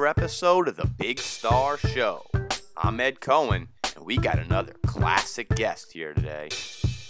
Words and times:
Another 0.00 0.22
episode 0.22 0.66
of 0.66 0.76
the 0.76 0.86
Big 0.86 1.18
Star 1.18 1.76
Show. 1.76 2.24
I'm 2.74 2.98
Ed 3.00 3.20
Cohen, 3.20 3.68
and 3.94 4.06
we 4.06 4.16
got 4.16 4.38
another 4.38 4.72
classic 4.86 5.50
guest 5.50 5.92
here 5.92 6.14
today. 6.14 6.48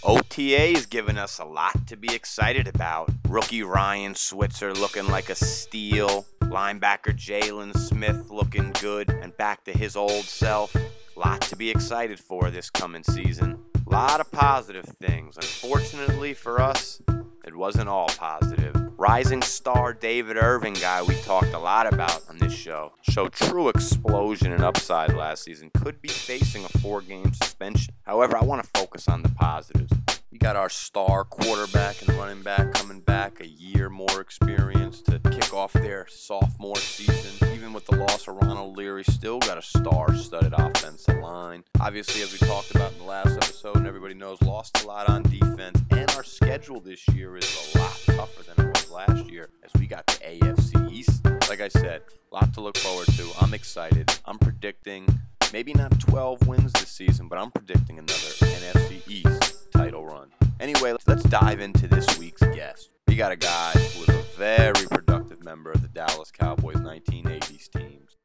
OTA 0.03 0.73
has 0.73 0.87
given 0.87 1.17
us 1.17 1.39
a 1.39 1.45
lot 1.45 1.87
to 1.87 1.95
be 1.95 2.13
excited 2.13 2.67
about. 2.67 3.09
Rookie 3.29 3.63
Ryan 3.63 4.13
Switzer 4.13 4.73
looking 4.73 5.07
like 5.07 5.29
a 5.29 5.35
steal. 5.35 6.25
Linebacker 6.41 7.15
Jaylon 7.15 7.77
Smith 7.77 8.29
looking 8.29 8.73
good 8.81 9.09
and 9.09 9.37
back 9.37 9.63
to 9.63 9.71
his 9.71 9.95
old 9.95 10.25
self. 10.25 10.75
Lot 11.15 11.39
to 11.43 11.55
be 11.55 11.69
excited 11.69 12.19
for 12.19 12.51
this 12.51 12.69
coming 12.69 13.03
season. 13.03 13.57
Lot 13.85 14.19
of 14.19 14.29
positive 14.33 14.83
things. 14.83 15.37
Unfortunately 15.37 16.33
for 16.33 16.59
us, 16.59 17.01
it 17.45 17.55
wasn't 17.55 17.87
all 17.87 18.09
positive. 18.09 18.80
Rising 19.01 19.41
star 19.41 19.93
David 19.93 20.37
Irving 20.37 20.75
guy 20.75 21.01
we 21.01 21.15
talked 21.21 21.53
a 21.53 21.57
lot 21.57 21.91
about 21.91 22.21
on 22.29 22.37
this 22.37 22.53
show 22.53 22.93
showed 23.01 23.31
true 23.33 23.67
explosion 23.67 24.53
and 24.53 24.63
upside 24.63 25.15
last 25.15 25.43
season. 25.43 25.71
Could 25.73 26.03
be 26.03 26.07
facing 26.07 26.63
a 26.65 26.69
four 26.77 27.01
game 27.01 27.33
suspension. 27.33 27.95
However, 28.03 28.37
I 28.37 28.43
want 28.43 28.63
to 28.63 28.69
focus 28.79 29.07
on 29.07 29.23
the 29.23 29.29
positives. 29.29 29.91
We 30.31 30.37
got 30.37 30.55
our 30.55 30.69
star 30.69 31.23
quarterback 31.23 31.99
and 32.03 32.15
running 32.15 32.43
back 32.43 32.73
coming 32.73 32.99
back, 32.99 33.41
a 33.41 33.47
year 33.47 33.89
more 33.89 34.21
experience 34.21 35.01
to 35.01 35.17
kick 35.17 35.51
off 35.51 35.73
their 35.73 36.05
sophomore 36.07 36.75
season. 36.75 37.49
Even 37.55 37.73
with 37.73 37.87
the 37.87 37.95
loss 37.95 38.27
of 38.27 38.35
Ronald 38.35 38.77
Leary, 38.77 39.03
still 39.03 39.39
got 39.39 39.57
a 39.57 39.63
star 39.63 40.13
studded 40.13 40.53
offensive 40.55 41.17
line. 41.17 41.63
Obviously, 41.79 42.21
as 42.21 42.39
we 42.39 42.47
talked 42.47 42.69
about 42.75 42.91
in 42.91 42.99
the 42.99 43.05
last 43.05 43.35
episode, 43.35 43.77
and 43.77 43.87
everybody 43.87 44.13
knows, 44.13 44.39
lost 44.43 44.83
a 44.83 44.87
lot 44.87 45.09
on 45.09 45.23
defense. 45.23 45.81
And 45.89 46.07
our 46.11 46.23
schedule 46.23 46.79
this 46.79 47.07
year 47.07 47.35
is 47.35 47.73
a 47.73 47.79
lot 47.79 47.99
tougher 48.05 48.43
than 48.43 48.70
last 48.91 49.29
year 49.29 49.49
as 49.63 49.71
we 49.79 49.87
got 49.87 50.05
the 50.07 50.13
AFC 50.13 50.91
East. 50.91 51.25
Like 51.49 51.61
I 51.61 51.67
said, 51.69 52.01
a 52.31 52.35
lot 52.35 52.53
to 52.53 52.61
look 52.61 52.77
forward 52.77 53.07
to. 53.07 53.29
I'm 53.39 53.53
excited. 53.53 54.11
I'm 54.25 54.37
predicting 54.37 55.07
maybe 55.53 55.73
not 55.73 55.99
12 55.99 56.47
wins 56.47 56.71
this 56.73 56.89
season, 56.89 57.27
but 57.27 57.37
I'm 57.37 57.51
predicting 57.51 57.99
another 57.99 58.13
NFC 58.13 59.01
East 59.07 59.71
title 59.71 60.05
run. 60.05 60.29
Anyway, 60.59 60.95
let's, 61.07 61.23
dive 61.23 61.61
into 61.61 61.87
this 61.87 62.19
week's 62.19 62.43
guest. 62.53 62.89
We 63.07 63.15
got 63.15 63.31
a 63.31 63.37
guy 63.37 63.71
who 63.71 63.99
was 64.01 64.09
a 64.09 64.21
very 64.37 64.85
productive 64.89 65.43
member 65.43 65.71
of 65.71 65.81
the 65.81 65.87
Dallas 65.87 66.29
Cowboys 66.29 66.75
1980s 66.75 67.69
teams. 67.69 68.17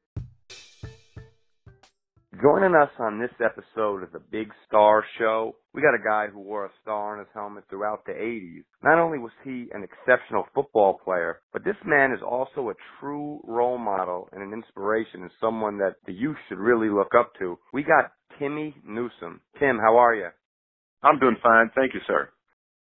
Joining 2.43 2.75
us 2.75 2.91
on 2.99 3.19
this 3.19 3.31
episode 3.43 4.03
of 4.03 4.13
the 4.13 4.19
Big 4.19 4.49
Star 4.67 5.03
Show, 5.19 5.57
we 5.73 5.81
got 5.81 5.95
a 5.95 6.05
guy 6.05 6.27
who 6.31 6.41
wore 6.41 6.67
a 6.67 6.71
star 6.83 7.15
on 7.15 7.21
his 7.21 7.29
helmet 7.33 7.65
throughout 7.71 8.05
the 8.05 8.13
80s. 8.13 8.65
Not 8.83 8.99
only 8.99 9.19
was 9.19 9.31
he 9.43 9.69
an 9.73 9.83
exceptional 9.83 10.45
football 10.55 10.99
player, 11.03 11.41
but 11.53 11.65
this 11.65 11.77
man 11.87 12.13
is 12.13 12.21
also 12.23 12.69
a 12.69 12.75
true 13.01 13.41
role 13.45 13.79
model 13.79 14.29
and 14.33 14.43
an 14.43 14.53
inspiration 14.53 15.23
and 15.23 15.31
someone 15.41 15.79
that 15.79 15.95
the 16.07 16.13
youth 16.13 16.37
should 16.49 16.59
really 16.59 16.91
look 16.91 17.13
up 17.19 17.33
to. 17.39 17.59
We 17.73 17.85
got 17.85 18.13
Timmy 18.39 18.75
Newsome. 18.85 19.41
Tim, 19.59 19.79
how 19.79 19.97
are 19.97 20.15
you? 20.15 20.29
I'm 21.03 21.19
doing 21.19 21.37
fine. 21.43 21.71
Thank 21.75 21.95
you, 21.95 22.01
sir. 22.07 22.29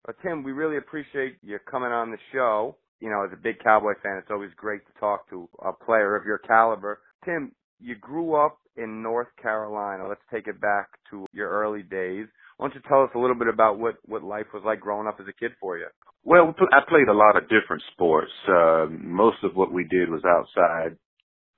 Well, 0.07 0.17
Tim, 0.23 0.45
we 0.45 0.53
really 0.53 0.77
appreciate 0.77 1.39
you 1.43 1.59
coming 1.69 1.91
on 1.91 2.11
the 2.13 2.19
show. 2.33 2.77
You 3.01 3.11
know, 3.11 3.25
as 3.25 3.33
a 3.33 3.43
big 3.43 3.59
Cowboy 3.65 3.95
fan, 4.03 4.19
it's 4.19 4.31
always 4.31 4.51
great 4.57 4.87
to 4.87 5.01
talk 5.01 5.29
to 5.31 5.49
a 5.65 5.73
player 5.73 6.15
of 6.15 6.25
your 6.25 6.39
caliber. 6.39 7.01
Tim, 7.25 7.53
you 7.81 7.97
grew 7.97 8.35
up 8.35 8.59
in 8.77 9.03
North 9.03 9.29
Carolina. 9.41 10.09
Let's 10.09 10.21
take 10.33 10.47
it 10.47 10.61
back 10.61 10.89
to 11.11 11.27
your 11.33 11.49
early 11.49 11.83
days. 11.83 12.27
Why 12.57 12.69
don't 12.69 12.75
you 12.75 12.83
tell 12.89 13.03
us 13.03 13.11
a 13.15 13.19
little 13.19 13.37
bit 13.37 13.49
about 13.49 13.79
what 13.79 13.97
what 14.07 14.23
life 14.23 14.47
was 14.53 14.63
like 14.65 14.81
growing 14.81 15.09
up 15.09 15.19
as 15.21 15.27
a 15.29 15.33
kid 15.33 15.53
for 15.61 15.79
you? 15.79 15.87
Well, 16.25 16.55
I 16.73 16.81
played 16.87 17.09
a 17.09 17.15
lot 17.15 17.37
of 17.37 17.49
different 17.49 17.83
sports. 17.93 18.31
Uh, 18.47 18.87
most 18.91 19.39
of 19.43 19.57
what 19.57 19.73
we 19.73 19.85
did 19.85 20.11
was 20.11 20.23
outside, 20.27 20.97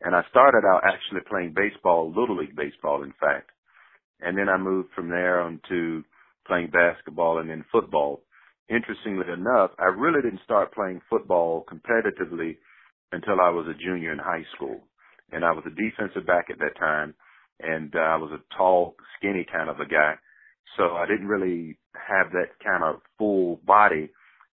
and 0.00 0.14
I 0.14 0.22
started 0.30 0.62
out 0.64 0.82
actually 0.84 1.22
playing 1.28 1.54
baseball, 1.54 2.12
little 2.14 2.38
league 2.38 2.54
baseball, 2.54 3.02
in 3.02 3.12
fact, 3.18 3.50
and 4.20 4.38
then 4.38 4.48
I 4.48 4.56
moved 4.58 4.90
from 4.94 5.08
there 5.08 5.40
on 5.40 5.60
to 5.68 6.04
playing 6.46 6.70
basketball 6.70 7.38
and 7.38 7.50
then 7.50 7.64
football. 7.72 8.22
Interestingly 8.68 9.26
enough, 9.32 9.72
I 9.78 9.86
really 9.86 10.22
didn't 10.22 10.44
start 10.44 10.72
playing 10.72 11.00
football 11.10 11.66
competitively 11.68 12.58
until 13.10 13.40
I 13.40 13.50
was 13.50 13.66
a 13.66 13.78
junior 13.84 14.12
in 14.12 14.18
high 14.18 14.44
school 14.54 14.84
and 15.32 15.44
I 15.44 15.52
was 15.52 15.64
a 15.66 15.70
defensive 15.70 16.26
back 16.26 16.46
at 16.50 16.58
that 16.58 16.78
time, 16.78 17.14
and 17.60 17.94
uh, 17.94 17.98
I 17.98 18.16
was 18.16 18.30
a 18.32 18.56
tall, 18.56 18.94
skinny 19.18 19.46
kind 19.50 19.68
of 19.68 19.80
a 19.80 19.86
guy, 19.86 20.14
so 20.76 20.94
I 20.94 21.06
didn't 21.06 21.28
really 21.28 21.78
have 21.94 22.32
that 22.32 22.50
kind 22.64 22.84
of 22.84 23.00
full 23.18 23.60
body 23.66 24.10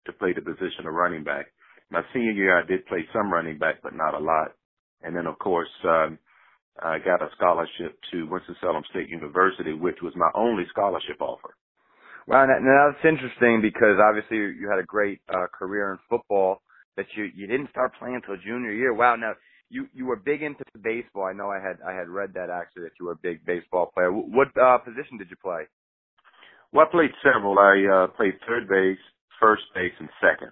to 0.05 0.13
play 0.13 0.33
the 0.33 0.41
position 0.41 0.87
of 0.87 0.93
running 0.93 1.23
back. 1.23 1.47
My 1.89 2.01
senior 2.13 2.31
year, 2.31 2.61
I 2.61 2.65
did 2.65 2.85
play 2.85 3.05
some 3.13 3.31
running 3.31 3.57
back, 3.57 3.81
but 3.81 3.95
not 3.95 4.13
a 4.13 4.19
lot. 4.19 4.53
And 5.01 5.15
then, 5.15 5.27
of 5.27 5.39
course, 5.39 5.69
um, 5.85 6.17
I 6.81 6.99
got 6.99 7.21
a 7.21 7.29
scholarship 7.35 7.97
to 8.11 8.27
Winston-Salem 8.29 8.83
State 8.89 9.09
University, 9.09 9.73
which 9.73 9.97
was 10.01 10.13
my 10.15 10.29
only 10.35 10.63
scholarship 10.69 11.21
offer. 11.21 11.55
Well, 12.27 12.45
now 12.45 12.91
that's 12.91 13.05
interesting 13.05 13.61
because 13.61 13.97
obviously 14.03 14.37
you 14.37 14.67
had 14.69 14.79
a 14.79 14.85
great 14.85 15.21
uh, 15.29 15.47
career 15.57 15.93
in 15.93 15.99
football, 16.09 16.61
but 16.97 17.05
you 17.15 17.29
you 17.33 17.47
didn't 17.47 17.69
start 17.69 17.93
playing 17.97 18.15
until 18.15 18.35
junior 18.43 18.73
year. 18.73 18.93
Wow. 18.93 19.15
Now 19.15 19.33
you 19.69 19.87
you 19.93 20.05
were 20.05 20.15
big 20.15 20.41
into 20.43 20.63
baseball. 20.81 21.25
I 21.25 21.33
know 21.33 21.49
I 21.49 21.59
had 21.59 21.77
I 21.85 21.93
had 21.93 22.07
read 22.07 22.33
that 22.35 22.49
actually 22.49 22.83
that 22.83 22.93
you 22.99 23.05
were 23.07 23.13
a 23.13 23.21
big 23.21 23.45
baseball 23.45 23.91
player. 23.93 24.11
What 24.11 24.49
uh, 24.59 24.77
position 24.79 25.17
did 25.17 25.29
you 25.29 25.37
play? 25.41 25.63
Well, 26.71 26.85
I 26.87 26.91
played 26.91 27.11
several. 27.23 27.57
I 27.59 28.03
uh, 28.03 28.07
played 28.15 28.33
third 28.47 28.67
base, 28.67 28.99
first 29.39 29.63
base, 29.73 29.93
and 29.99 30.09
second. 30.21 30.51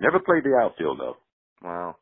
Never 0.00 0.18
played 0.18 0.44
the 0.44 0.56
outfield 0.60 0.98
though. 0.98 1.16
Wow. 1.62 1.96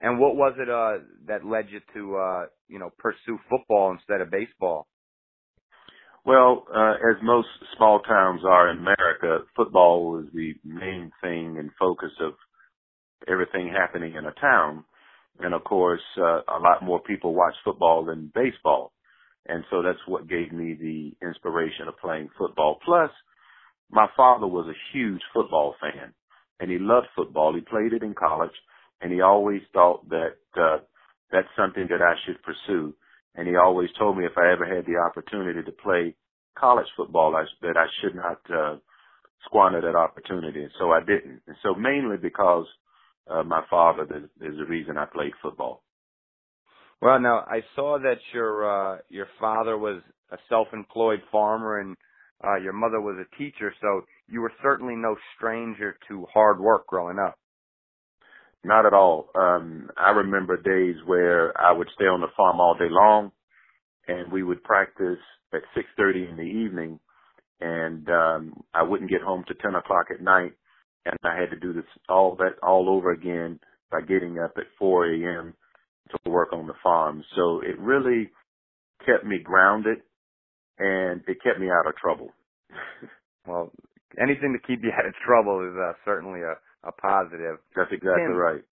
And 0.00 0.18
what 0.18 0.36
was 0.36 0.54
it 0.58 0.68
uh, 0.68 1.04
that 1.26 1.46
led 1.46 1.66
you 1.70 1.80
to 1.94 2.16
uh, 2.16 2.46
you 2.68 2.78
know 2.78 2.90
pursue 2.98 3.38
football 3.48 3.92
instead 3.92 4.20
of 4.20 4.30
baseball? 4.30 4.86
Well, 6.24 6.66
uh, 6.74 6.94
as 6.94 7.22
most 7.22 7.46
small 7.76 8.00
towns 8.00 8.40
are 8.44 8.70
in 8.70 8.78
America, 8.78 9.46
football 9.54 10.10
was 10.10 10.26
the 10.34 10.54
main 10.64 11.12
thing 11.22 11.56
and 11.58 11.70
focus 11.78 12.10
of 12.20 12.32
everything 13.28 13.68
happening 13.72 14.16
in 14.16 14.26
a 14.26 14.32
town. 14.32 14.84
And 15.40 15.54
of 15.54 15.64
course, 15.64 16.00
uh, 16.18 16.40
a 16.48 16.58
lot 16.60 16.82
more 16.82 17.00
people 17.00 17.34
watch 17.34 17.54
football 17.64 18.04
than 18.04 18.32
baseball. 18.34 18.92
And 19.46 19.64
so 19.70 19.82
that's 19.82 19.98
what 20.06 20.28
gave 20.28 20.52
me 20.52 20.74
the 20.74 21.26
inspiration 21.26 21.88
of 21.88 21.98
playing 21.98 22.30
football. 22.38 22.78
Plus, 22.84 23.10
my 23.90 24.06
father 24.16 24.46
was 24.46 24.66
a 24.66 24.96
huge 24.96 25.20
football 25.32 25.74
fan 25.80 26.12
and 26.58 26.70
he 26.70 26.78
loved 26.78 27.06
football. 27.14 27.54
He 27.54 27.60
played 27.60 27.92
it 27.92 28.02
in 28.02 28.14
college 28.14 28.54
and 29.00 29.12
he 29.12 29.20
always 29.20 29.62
thought 29.72 30.08
that, 30.08 30.36
uh, 30.56 30.78
that's 31.30 31.48
something 31.56 31.86
that 31.90 32.02
I 32.02 32.14
should 32.24 32.42
pursue. 32.42 32.94
And 33.34 33.46
he 33.46 33.56
always 33.56 33.90
told 33.98 34.16
me 34.16 34.24
if 34.24 34.38
I 34.38 34.52
ever 34.52 34.64
had 34.64 34.86
the 34.86 34.96
opportunity 34.96 35.62
to 35.62 35.72
play 35.72 36.16
college 36.58 36.86
football, 36.96 37.36
I, 37.36 37.44
that 37.62 37.76
I 37.76 37.86
should 38.00 38.14
not, 38.16 38.40
uh, 38.50 38.76
squander 39.44 39.80
that 39.80 39.96
opportunity. 39.96 40.62
And 40.62 40.72
so 40.78 40.90
I 40.92 41.00
didn't. 41.00 41.42
And 41.46 41.56
so 41.62 41.74
mainly 41.74 42.16
because 42.16 42.66
uh, 43.30 43.42
my 43.42 43.62
father 43.70 44.04
is, 44.04 44.24
is 44.40 44.58
the 44.58 44.66
reason 44.66 44.96
I 44.96 45.06
played 45.06 45.32
football. 45.42 45.82
Well, 47.00 47.20
now 47.20 47.40
I 47.40 47.60
saw 47.74 47.98
that 47.98 48.18
your 48.32 48.96
uh, 48.96 48.98
your 49.08 49.28
father 49.40 49.76
was 49.76 50.02
a 50.32 50.38
self-employed 50.48 51.20
farmer 51.30 51.80
and 51.80 51.96
uh, 52.44 52.56
your 52.56 52.72
mother 52.72 53.00
was 53.00 53.16
a 53.18 53.36
teacher, 53.36 53.72
so 53.80 54.02
you 54.28 54.40
were 54.40 54.52
certainly 54.62 54.94
no 54.96 55.16
stranger 55.36 55.96
to 56.08 56.26
hard 56.32 56.60
work 56.60 56.86
growing 56.86 57.18
up. 57.18 57.38
Not 58.64 58.86
at 58.86 58.92
all. 58.94 59.30
Um, 59.34 59.90
I 59.96 60.10
remember 60.10 60.56
days 60.60 60.96
where 61.06 61.58
I 61.60 61.72
would 61.72 61.88
stay 61.94 62.06
on 62.06 62.20
the 62.20 62.28
farm 62.36 62.60
all 62.60 62.74
day 62.74 62.88
long, 62.90 63.30
and 64.08 64.32
we 64.32 64.42
would 64.42 64.62
practice 64.64 65.18
at 65.52 65.62
6:30 65.76 66.30
in 66.30 66.36
the 66.36 66.42
evening, 66.42 66.98
and 67.60 68.08
um, 68.10 68.64
I 68.74 68.82
wouldn't 68.82 69.10
get 69.10 69.22
home 69.22 69.44
to 69.48 69.54
10 69.54 69.74
o'clock 69.76 70.06
at 70.10 70.20
night 70.22 70.52
and 71.06 71.18
I 71.24 71.38
had 71.38 71.50
to 71.50 71.60
do 71.60 71.72
this 71.72 71.84
all 72.08 72.36
that 72.36 72.58
all 72.62 72.88
over 72.90 73.12
again 73.12 73.60
by 73.90 74.00
getting 74.00 74.38
up 74.38 74.52
at 74.56 74.64
4 74.78 75.06
a.m. 75.06 75.54
to 76.10 76.30
work 76.30 76.52
on 76.52 76.66
the 76.66 76.74
farm. 76.82 77.24
So 77.36 77.60
it 77.60 77.78
really 77.78 78.30
kept 79.06 79.24
me 79.24 79.38
grounded 79.42 79.98
and 80.78 81.22
it 81.28 81.38
kept 81.42 81.60
me 81.60 81.68
out 81.70 81.86
of 81.86 81.96
trouble. 81.96 82.30
well, 83.46 83.72
anything 84.20 84.58
to 84.58 84.66
keep 84.66 84.82
you 84.82 84.90
out 84.90 85.06
of 85.06 85.14
trouble 85.24 85.68
is 85.68 85.76
uh, 85.76 85.92
certainly 86.04 86.40
a, 86.40 86.88
a 86.88 86.92
positive. 86.92 87.58
That's 87.74 87.92
exactly 87.92 88.26
Tim, 88.26 88.32
right. 88.32 88.62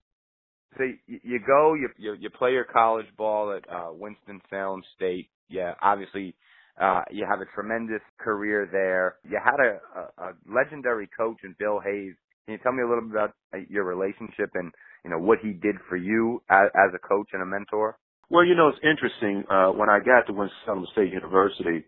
So 0.77 0.85
you, 1.07 1.21
you 1.23 1.41
go, 1.47 1.75
you, 1.75 1.89
you 1.99 2.17
you 2.19 2.31
play 2.31 2.53
your 2.53 2.65
college 2.65 3.07
ball 3.17 3.57
at 3.57 3.65
uh, 3.73 3.93
Winston 3.93 4.41
Salem 4.51 4.83
State. 4.97 5.29
Yeah, 5.49 5.75
obviously 5.81 6.35
uh, 6.81 7.03
you 7.11 7.25
have 7.31 7.41
a 7.41 7.45
tremendous 7.55 8.03
career 8.19 8.69
there. 8.71 9.17
You 9.23 9.39
had 9.43 9.61
a, 9.61 9.79
a, 9.99 10.31
a 10.31 10.33
legendary 10.53 11.09
coach 11.17 11.37
in 11.45 11.55
Bill 11.59 11.81
Hayes 11.85 12.15
can 12.45 12.55
you 12.55 12.59
tell 12.63 12.73
me 12.73 12.83
a 12.83 12.89
little 12.89 13.03
bit 13.03 13.13
about 13.13 13.35
uh, 13.55 13.59
your 13.69 13.85
relationship 13.85 14.51
and 14.55 14.73
you 15.05 15.11
know 15.11 15.19
what 15.19 15.39
he 15.41 15.53
did 15.53 15.77
for 15.89 15.97
you 15.97 16.43
as, 16.51 16.69
as 16.75 16.95
a 16.95 16.99
coach 16.99 17.29
and 17.33 17.43
a 17.43 17.47
mentor? 17.47 17.97
Well, 18.31 18.45
you 18.45 18.55
know, 18.55 18.69
it's 18.69 18.79
interesting. 18.83 19.45
Uh, 19.51 19.69
when 19.69 19.89
I 19.89 19.99
got 19.99 20.27
to 20.27 20.33
Winston-Salem 20.33 20.87
State 20.93 21.13
University, 21.13 21.85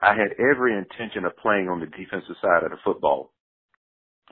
I 0.00 0.14
had 0.14 0.36
every 0.38 0.76
intention 0.76 1.24
of 1.24 1.36
playing 1.38 1.68
on 1.68 1.80
the 1.80 1.86
defensive 1.86 2.36
side 2.40 2.62
of 2.62 2.70
the 2.70 2.76
football. 2.84 3.32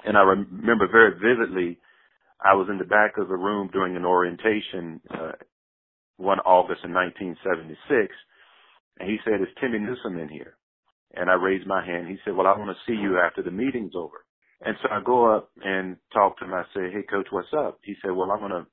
And 0.04 0.16
I 0.16 0.20
remember 0.20 0.86
very 0.86 1.12
vividly 1.18 1.78
I 2.44 2.54
was 2.54 2.68
in 2.70 2.78
the 2.78 2.84
back 2.84 3.16
of 3.18 3.28
the 3.28 3.36
room 3.36 3.70
during 3.72 3.96
an 3.96 4.04
orientation 4.04 5.00
uh, 5.10 5.32
one 6.18 6.40
August 6.40 6.84
in 6.84 6.92
1976, 6.92 8.14
and 9.00 9.08
he 9.10 9.16
said, 9.24 9.40
"Is 9.40 9.48
Timmy 9.60 9.78
Newsome 9.78 10.18
in 10.18 10.28
here?" 10.28 10.56
And 11.14 11.30
I 11.30 11.34
raised 11.34 11.66
my 11.66 11.84
hand. 11.84 12.08
He 12.08 12.18
said, 12.24 12.36
"Well, 12.36 12.46
I 12.46 12.56
want 12.56 12.70
to 12.70 12.86
see 12.86 12.98
you 12.98 13.18
after 13.18 13.42
the 13.42 13.50
meeting's 13.50 13.94
over." 13.96 14.25
And 14.62 14.76
so 14.82 14.88
I 14.90 15.00
go 15.04 15.36
up 15.36 15.50
and 15.62 15.96
talk 16.12 16.38
to 16.38 16.44
him. 16.44 16.54
I 16.54 16.64
say, 16.74 16.90
"Hey, 16.90 17.02
coach, 17.02 17.28
what's 17.30 17.52
up?" 17.52 17.78
He 17.82 17.94
said, 18.02 18.12
"Well, 18.12 18.30
I'm 18.32 18.40
going 18.40 18.52
to 18.52 18.66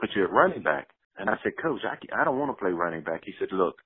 put 0.00 0.10
you 0.16 0.24
at 0.24 0.32
running 0.32 0.62
back." 0.62 0.88
And 1.18 1.30
I 1.30 1.38
said, 1.42 1.52
"Coach, 1.62 1.82
I 1.84 1.96
I 2.20 2.24
don't 2.24 2.38
want 2.38 2.56
to 2.56 2.60
play 2.62 2.72
running 2.72 3.02
back." 3.02 3.24
He 3.24 3.34
said, 3.38 3.52
"Look," 3.52 3.82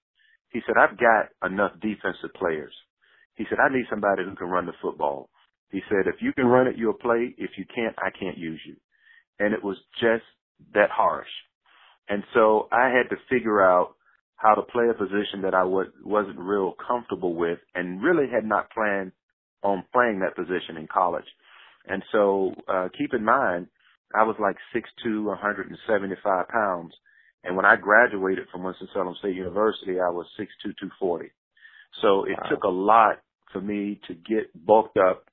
he 0.51 0.61
said, 0.67 0.77
"I've 0.79 0.99
got 0.99 1.31
enough 1.45 1.73
defensive 1.81 2.35
players." 2.35 2.75
He 3.37 3.47
said, 3.49 3.59
"I 3.61 3.69
need 3.73 3.87
somebody 3.91 4.25
who 4.25 4.37
can 4.37 4.49
run 4.51 4.67
the 4.67 4.75
football." 4.83 5.31
He 5.71 5.83
said, 5.89 6.07
"If 6.07 6.23
you 6.23 6.33
can 6.35 6.47
run 6.47 6.67
it, 6.69 6.77
you'll 6.77 6.95
play. 6.95 7.35
If 7.39 7.59
you 7.59 7.65
can't, 7.75 7.97
I 7.99 8.11
can't 8.11 8.39
use 8.39 8.61
you." 8.67 8.77
And 9.41 9.55
it 9.55 9.65
was 9.65 9.79
just 10.01 10.25
that 10.75 10.91
harsh. 10.91 11.31
And 12.09 12.25
so 12.35 12.69
I 12.73 12.89
had 12.91 13.09
to 13.11 13.17
figure 13.31 13.63
out 13.63 13.95
how 14.37 14.55
to 14.55 14.63
play 14.63 14.89
a 14.91 14.95
position 14.95 15.43
that 15.43 15.55
I 15.55 15.63
w- 15.63 15.93
wasn't 16.05 16.39
real 16.39 16.75
comfortable 16.87 17.35
with 17.35 17.61
and 17.75 18.03
really 18.03 18.29
had 18.29 18.45
not 18.45 18.71
planned 18.73 19.13
on 19.63 19.85
playing 19.93 20.21
that 20.21 20.37
position 20.37 20.77
in 20.77 20.87
college. 20.87 21.25
And 21.87 22.03
so, 22.13 22.53
uh, 22.69 22.89
keep 22.97 23.15
in 23.15 23.25
mind, 23.25 23.69
I 24.15 24.25
was 24.25 24.37
like 24.41 24.57
6'2", 24.75 25.25
175 25.25 26.49
pounds. 26.49 26.95
And 27.45 27.57
when 27.57 27.65
I 27.65 27.77
graduated 27.77 28.49
from 28.51 28.65
Winston-Salem 28.65 29.15
State 29.19 29.37
University, 29.37 30.01
I 30.01 30.11
was 30.11 30.27
6'2", 30.39 30.47
240. 30.63 31.31
So 32.03 32.25
it 32.25 32.37
wow. 32.43 32.51
took 32.51 32.65
a 32.65 32.69
lot 32.69 33.21
for 33.53 33.61
me 33.61 34.01
to 34.09 34.15
get 34.15 34.51
bulked 34.67 34.97
up 34.97 35.25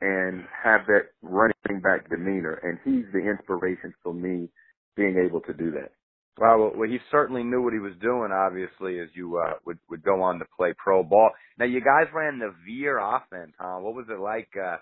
and 0.00 0.44
have 0.62 0.86
that 0.86 1.08
running 1.22 1.80
back 1.82 2.10
demeanor. 2.10 2.60
And 2.62 2.78
he's 2.84 3.10
the 3.12 3.30
inspiration 3.30 3.94
for 4.02 4.12
me 4.12 4.48
being 4.96 5.22
able 5.24 5.40
to 5.42 5.52
do 5.52 5.70
that. 5.72 5.92
Well, 6.38 6.72
well, 6.76 6.88
he 6.88 6.98
certainly 7.10 7.42
knew 7.42 7.62
what 7.62 7.72
he 7.72 7.78
was 7.78 7.94
doing. 8.00 8.30
Obviously, 8.30 9.00
as 9.00 9.08
you 9.14 9.38
uh, 9.38 9.54
would 9.64 9.78
would 9.88 10.02
go 10.02 10.22
on 10.22 10.38
to 10.38 10.44
play 10.56 10.74
pro 10.76 11.02
ball. 11.02 11.30
Now, 11.58 11.64
you 11.64 11.80
guys 11.80 12.12
ran 12.14 12.38
the 12.38 12.54
veer 12.66 12.98
offense, 12.98 13.52
huh? 13.58 13.78
What 13.78 13.94
was 13.94 14.06
it 14.10 14.20
like 14.20 14.50
uh, 14.62 14.76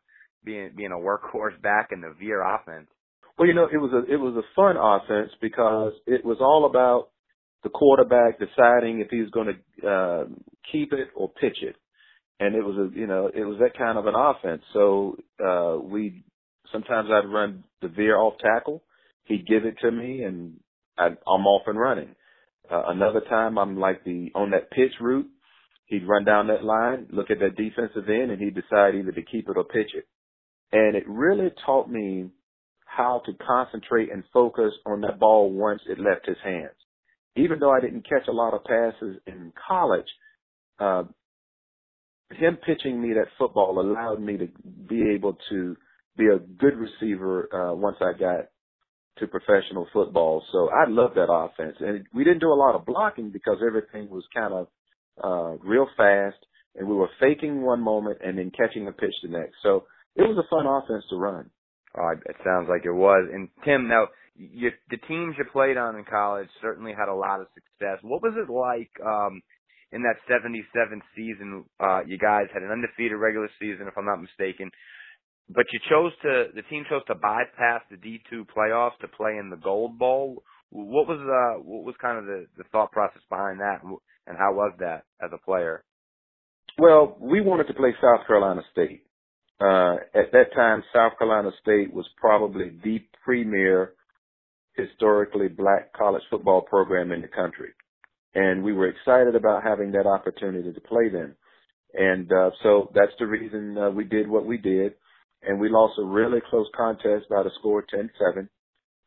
being 0.44 0.72
being 0.76 0.90
a 0.90 0.96
workhorse 0.96 1.60
back 1.62 1.90
in 1.92 2.00
the 2.00 2.12
veer 2.18 2.42
offense? 2.42 2.88
Well, 3.38 3.46
you 3.46 3.54
know, 3.54 3.68
it 3.72 3.78
was 3.78 3.92
a 3.92 4.12
it 4.12 4.16
was 4.16 4.34
a 4.36 4.46
fun 4.56 4.76
offense 4.76 5.30
because 5.40 5.92
it 6.06 6.24
was 6.24 6.38
all 6.40 6.66
about 6.68 7.10
the 7.62 7.70
quarterback 7.70 8.38
deciding 8.38 9.00
if 9.00 9.08
he 9.10 9.20
was 9.20 9.30
going 9.30 9.54
to 9.54 9.88
uh, 9.88 10.24
keep 10.70 10.92
it 10.92 11.08
or 11.14 11.28
pitch 11.28 11.58
it, 11.62 11.76
and 12.40 12.56
it 12.56 12.64
was 12.64 12.76
a 12.76 12.98
you 12.98 13.06
know 13.06 13.30
it 13.32 13.44
was 13.44 13.58
that 13.60 13.78
kind 13.78 13.96
of 13.96 14.06
an 14.06 14.14
offense. 14.16 14.62
So 14.72 15.16
uh, 15.44 15.78
we 15.80 16.24
sometimes 16.72 17.10
I'd 17.12 17.32
run 17.32 17.62
the 17.80 17.88
veer 17.88 18.16
off 18.16 18.34
tackle. 18.40 18.82
He'd 19.24 19.46
give 19.46 19.64
it 19.64 19.76
to 19.82 19.90
me, 19.90 20.22
and 20.24 20.60
I, 20.98 21.06
I'm 21.06 21.46
off 21.46 21.62
and 21.66 21.78
running. 21.78 22.14
Uh, 22.70 22.84
another 22.86 23.20
time 23.28 23.58
I'm 23.58 23.78
like 23.78 24.04
the, 24.04 24.30
on 24.34 24.50
that 24.50 24.70
pitch 24.70 24.92
route, 25.00 25.26
he'd 25.86 26.08
run 26.08 26.24
down 26.24 26.46
that 26.48 26.64
line, 26.64 27.06
look 27.10 27.30
at 27.30 27.38
that 27.40 27.56
defensive 27.56 28.08
end, 28.08 28.30
and 28.30 28.40
he'd 28.40 28.54
decide 28.54 28.94
either 28.94 29.12
to 29.12 29.22
keep 29.22 29.48
it 29.48 29.56
or 29.56 29.64
pitch 29.64 29.90
it. 29.94 30.06
And 30.72 30.96
it 30.96 31.04
really 31.06 31.50
taught 31.66 31.90
me 31.90 32.30
how 32.86 33.22
to 33.26 33.32
concentrate 33.46 34.10
and 34.12 34.24
focus 34.32 34.72
on 34.86 35.00
that 35.02 35.18
ball 35.18 35.52
once 35.52 35.82
it 35.88 35.98
left 35.98 36.26
his 36.26 36.36
hands. 36.42 36.74
Even 37.36 37.58
though 37.58 37.72
I 37.72 37.80
didn't 37.80 38.08
catch 38.08 38.28
a 38.28 38.32
lot 38.32 38.54
of 38.54 38.64
passes 38.64 39.18
in 39.26 39.52
college, 39.68 40.06
uh, 40.78 41.04
him 42.30 42.56
pitching 42.64 43.00
me 43.00 43.14
that 43.14 43.26
football 43.38 43.80
allowed 43.80 44.20
me 44.20 44.36
to 44.38 44.48
be 44.88 45.10
able 45.14 45.36
to 45.50 45.76
be 46.16 46.26
a 46.26 46.38
good 46.38 46.74
receiver 46.76 47.48
uh, 47.52 47.74
once 47.74 47.96
I 48.00 48.18
got 48.18 48.46
to 49.18 49.26
professional 49.26 49.86
football. 49.92 50.42
So 50.52 50.68
I 50.70 50.88
love 50.88 51.12
that 51.14 51.32
offense. 51.32 51.76
And 51.80 52.04
we 52.14 52.24
didn't 52.24 52.40
do 52.40 52.52
a 52.52 52.54
lot 52.58 52.74
of 52.74 52.84
blocking 52.86 53.30
because 53.30 53.58
everything 53.66 54.10
was 54.10 54.24
kind 54.34 54.52
of 54.52 54.66
uh 55.22 55.56
real 55.64 55.86
fast 55.96 56.36
and 56.74 56.88
we 56.88 56.94
were 56.96 57.10
faking 57.20 57.62
one 57.62 57.80
moment 57.80 58.18
and 58.24 58.36
then 58.36 58.50
catching 58.50 58.88
a 58.88 58.92
pitch 58.92 59.14
the 59.22 59.28
next. 59.28 59.54
So 59.62 59.84
it 60.16 60.22
was 60.22 60.38
a 60.38 60.48
fun 60.50 60.66
offense 60.66 61.04
to 61.10 61.16
run. 61.16 61.50
Oh, 61.96 62.10
it 62.10 62.36
sounds 62.44 62.66
like 62.68 62.82
it 62.84 62.92
was. 62.92 63.28
And 63.32 63.48
Tim, 63.64 63.86
now 63.86 64.08
you, 64.34 64.70
the 64.90 64.96
teams 65.06 65.36
you 65.38 65.44
played 65.52 65.76
on 65.76 65.94
in 65.96 66.04
college 66.04 66.48
certainly 66.60 66.92
had 66.92 67.08
a 67.08 67.14
lot 67.14 67.40
of 67.40 67.46
success. 67.54 67.98
What 68.02 68.22
was 68.22 68.34
it 68.36 68.50
like 68.50 68.90
um 69.06 69.42
in 69.92 70.02
that 70.02 70.18
77 70.26 70.66
season? 71.14 71.64
Uh 71.78 72.00
you 72.04 72.18
guys 72.18 72.46
had 72.52 72.62
an 72.62 72.72
undefeated 72.72 73.18
regular 73.18 73.48
season 73.60 73.86
if 73.86 73.94
I'm 73.96 74.06
not 74.06 74.20
mistaken 74.20 74.70
but 75.48 75.66
you 75.72 75.80
chose 75.88 76.12
to 76.22 76.46
the 76.54 76.62
team 76.70 76.84
chose 76.88 77.02
to 77.06 77.14
bypass 77.14 77.82
the 77.90 77.96
D2 77.96 78.46
playoffs 78.56 78.98
to 79.00 79.08
play 79.08 79.36
in 79.38 79.50
the 79.50 79.56
Gold 79.56 79.98
Bowl. 79.98 80.42
What 80.70 81.06
was 81.06 81.20
uh 81.20 81.62
what 81.62 81.84
was 81.84 81.94
kind 82.00 82.18
of 82.18 82.24
the 82.24 82.46
the 82.56 82.64
thought 82.72 82.92
process 82.92 83.22
behind 83.28 83.60
that, 83.60 83.82
and 84.26 84.38
how 84.38 84.54
was 84.54 84.72
that 84.78 85.04
as 85.22 85.30
a 85.32 85.44
player? 85.44 85.84
Well, 86.78 87.16
we 87.20 87.40
wanted 87.40 87.68
to 87.68 87.74
play 87.74 87.94
South 88.00 88.26
Carolina 88.26 88.62
State. 88.72 89.04
Uh, 89.60 89.94
at 90.14 90.32
that 90.32 90.52
time, 90.56 90.82
South 90.92 91.12
Carolina 91.18 91.50
State 91.62 91.92
was 91.92 92.06
probably 92.16 92.72
the 92.82 92.98
premier 93.24 93.94
historically 94.76 95.46
black 95.46 95.92
college 95.92 96.22
football 96.30 96.62
program 96.62 97.12
in 97.12 97.22
the 97.22 97.28
country. 97.28 97.70
And 98.34 98.64
we 98.64 98.72
were 98.72 98.88
excited 98.88 99.36
about 99.36 99.62
having 99.62 99.92
that 99.92 100.06
opportunity 100.06 100.72
to 100.72 100.80
play 100.80 101.08
them. 101.08 101.36
And 101.92 102.30
uh, 102.32 102.50
so 102.64 102.90
that's 102.92 103.12
the 103.20 103.26
reason 103.26 103.78
uh, 103.78 103.90
we 103.90 104.02
did 104.02 104.28
what 104.28 104.44
we 104.44 104.58
did 104.58 104.94
and 105.46 105.60
we 105.60 105.68
lost 105.68 105.98
a 105.98 106.04
really 106.04 106.40
close 106.50 106.66
contest 106.76 107.28
by 107.28 107.42
the 107.42 107.50
score 107.58 107.84
10-7. 107.94 108.48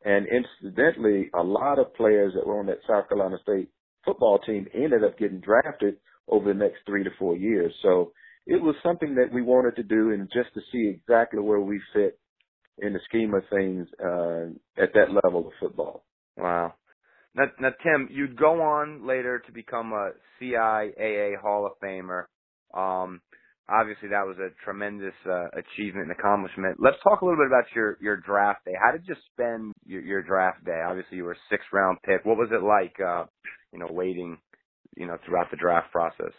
And 0.05 0.27
incidentally, 0.27 1.29
a 1.33 1.43
lot 1.43 1.79
of 1.79 1.93
players 1.95 2.33
that 2.35 2.45
were 2.45 2.59
on 2.59 2.67
that 2.67 2.79
South 2.87 3.09
Carolina 3.09 3.37
State 3.41 3.69
football 4.05 4.39
team 4.39 4.67
ended 4.73 5.03
up 5.03 5.17
getting 5.17 5.41
drafted 5.41 5.97
over 6.29 6.53
the 6.53 6.59
next 6.59 6.77
three 6.85 7.03
to 7.03 7.09
four 7.19 7.35
years. 7.35 7.73
So 7.81 8.11
it 8.45 8.61
was 8.61 8.75
something 8.83 9.15
that 9.15 9.33
we 9.33 9.41
wanted 9.41 9.75
to 9.75 9.83
do 9.83 10.11
and 10.11 10.29
just 10.31 10.53
to 10.53 10.61
see 10.71 10.87
exactly 10.87 11.41
where 11.41 11.59
we 11.59 11.81
fit 11.93 12.19
in 12.79 12.93
the 12.93 12.99
scheme 13.09 13.33
of 13.33 13.43
things 13.49 13.87
uh, 13.99 14.81
at 14.81 14.93
that 14.93 15.19
level 15.23 15.47
of 15.47 15.53
football. 15.59 16.03
Wow. 16.37 16.75
Now, 17.35 17.45
now, 17.59 17.69
Tim, 17.83 18.07
you'd 18.11 18.37
go 18.37 18.61
on 18.61 19.05
later 19.05 19.39
to 19.45 19.51
become 19.51 19.93
a 19.93 20.11
CIAA 20.41 21.39
Hall 21.39 21.65
of 21.65 21.73
Famer. 21.83 22.25
Um, 22.73 23.21
obviously 23.69 24.09
that 24.09 24.25
was 24.25 24.37
a 24.39 24.49
tremendous 24.63 25.13
uh, 25.25 25.47
achievement 25.53 26.09
and 26.09 26.11
accomplishment. 26.11 26.77
Let's 26.79 26.97
talk 27.03 27.21
a 27.21 27.25
little 27.25 27.39
bit 27.39 27.47
about 27.47 27.65
your 27.75 27.97
your 28.01 28.17
draft 28.17 28.65
day. 28.65 28.73
How 28.79 28.91
did 28.91 29.03
you 29.07 29.15
spend 29.33 29.73
your, 29.85 30.01
your 30.01 30.23
draft 30.23 30.65
day? 30.65 30.81
Obviously, 30.85 31.17
you 31.17 31.23
were 31.25 31.33
a 31.33 31.47
sixth 31.49 31.67
round 31.73 31.97
pick. 32.03 32.25
What 32.25 32.37
was 32.37 32.49
it 32.51 32.63
like, 32.63 32.95
uh, 32.99 33.25
you 33.73 33.79
know, 33.79 33.87
waiting, 33.89 34.37
you 34.95 35.07
know, 35.07 35.17
throughout 35.25 35.51
the 35.51 35.57
draft 35.57 35.91
process? 35.91 36.33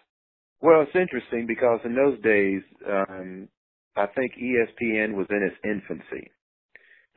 Well, 0.60 0.82
it's 0.82 0.96
interesting 0.96 1.46
because 1.46 1.80
in 1.84 1.94
those 1.94 2.20
days, 2.22 2.62
um, 2.88 3.48
I 3.96 4.06
think 4.06 4.32
ESPN 4.34 5.14
was 5.14 5.26
in 5.30 5.42
its 5.42 5.56
infancy. 5.64 6.30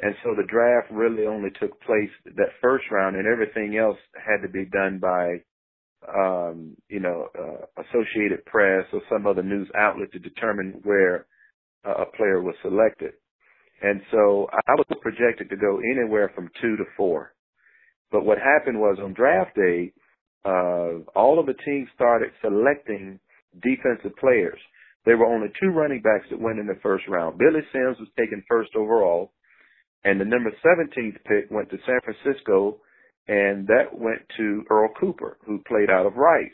And 0.01 0.15
so 0.23 0.33
the 0.35 0.47
draft 0.47 0.91
really 0.91 1.27
only 1.27 1.49
took 1.59 1.79
place 1.81 2.09
that 2.25 2.57
first 2.61 2.85
round 2.91 3.15
and 3.15 3.27
everything 3.27 3.77
else 3.77 3.97
had 4.15 4.41
to 4.41 4.51
be 4.51 4.65
done 4.65 4.99
by 4.99 5.41
um, 6.08 6.75
you 6.89 7.00
know, 7.00 7.27
uh, 7.38 7.81
Associated 7.81 8.46
Press 8.46 8.86
or 8.93 9.01
some 9.10 9.27
other 9.27 9.43
news 9.43 9.70
outlet 9.77 10.12
to 10.13 10.20
determine 10.20 10.79
where 10.84 11.27
uh, 11.86 12.03
a 12.03 12.05
player 12.17 12.41
was 12.41 12.55
selected. 12.62 13.12
And 13.81 14.01
so 14.12 14.48
I 14.67 14.74
was 14.75 14.86
projected 15.01 15.50
to 15.50 15.58
go 15.58 15.79
anywhere 15.79 16.31
from 16.36 16.50
two 16.62 16.77
to 16.77 16.84
four. 16.96 17.34
But 18.12 18.25
what 18.25 18.38
happened 18.38 18.79
was 18.79 19.00
on 19.01 19.13
draft 19.13 19.55
day, 19.55 19.93
uh, 20.46 21.01
all 21.15 21.39
of 21.39 21.46
the 21.46 21.55
teams 21.65 21.88
started 21.96 22.31
selecting 22.41 23.20
defensive 23.63 24.15
players. 24.20 24.60
There 25.05 25.17
were 25.17 25.25
only 25.25 25.48
two 25.60 25.70
running 25.70 26.01
backs 26.01 26.27
that 26.29 26.39
went 26.39 26.60
in 26.60 26.67
the 26.67 26.79
first 26.84 27.05
round. 27.08 27.39
Billy 27.39 27.62
Sims 27.72 27.98
was 28.00 28.10
taken 28.17 28.43
first 28.48 28.75
overall, 28.75 29.31
and 30.03 30.20
the 30.20 30.25
number 30.25 30.51
17th 30.63 31.17
pick 31.25 31.50
went 31.50 31.70
to 31.72 31.77
San 31.86 32.00
Francisco 32.03 32.77
and 33.27 33.67
that 33.67 33.93
went 33.93 34.21
to 34.37 34.63
Earl 34.69 34.89
Cooper, 34.99 35.37
who 35.45 35.63
played 35.67 35.89
out 35.89 36.05
of 36.05 36.15
Rice. 36.15 36.49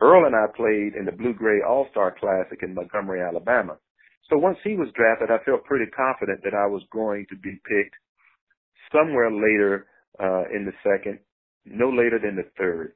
Earl 0.00 0.26
and 0.26 0.34
I 0.34 0.46
played 0.56 0.94
in 0.98 1.04
the 1.04 1.12
Blue 1.12 1.34
Gray 1.34 1.60
All 1.66 1.86
Star 1.90 2.14
Classic 2.18 2.58
in 2.62 2.74
Montgomery, 2.74 3.20
Alabama. 3.20 3.76
So 4.28 4.38
once 4.38 4.58
he 4.64 4.74
was 4.74 4.88
drafted, 4.94 5.30
I 5.30 5.44
felt 5.44 5.64
pretty 5.64 5.90
confident 5.90 6.40
that 6.42 6.54
I 6.54 6.66
was 6.66 6.82
going 6.90 7.26
to 7.28 7.36
be 7.36 7.60
picked 7.68 7.94
somewhere 8.90 9.30
later 9.30 9.86
uh, 10.18 10.44
in 10.54 10.64
the 10.64 10.72
second, 10.82 11.18
no 11.64 11.88
later 11.88 12.18
than 12.18 12.36
the 12.36 12.48
third. 12.58 12.94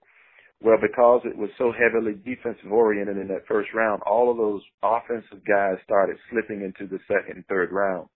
Well, 0.61 0.79
because 0.81 1.21
it 1.25 1.37
was 1.37 1.51
so 1.59 1.73
heavily 1.73 2.15
defensive 2.25 2.73
oriented 2.73 3.19
in 3.19 3.29
that 3.29 3.47
first 3.47 3.69
round, 3.75 4.03
all 4.07 4.31
of 4.31 4.39
those 4.39 4.63
offensive 4.83 5.45
guys 5.47 5.77
started 5.85 6.17
slipping 6.31 6.63
into 6.63 6.89
the 6.91 6.99
second 7.07 7.37
and 7.37 7.47
third 7.47 7.71
round. 7.73 8.09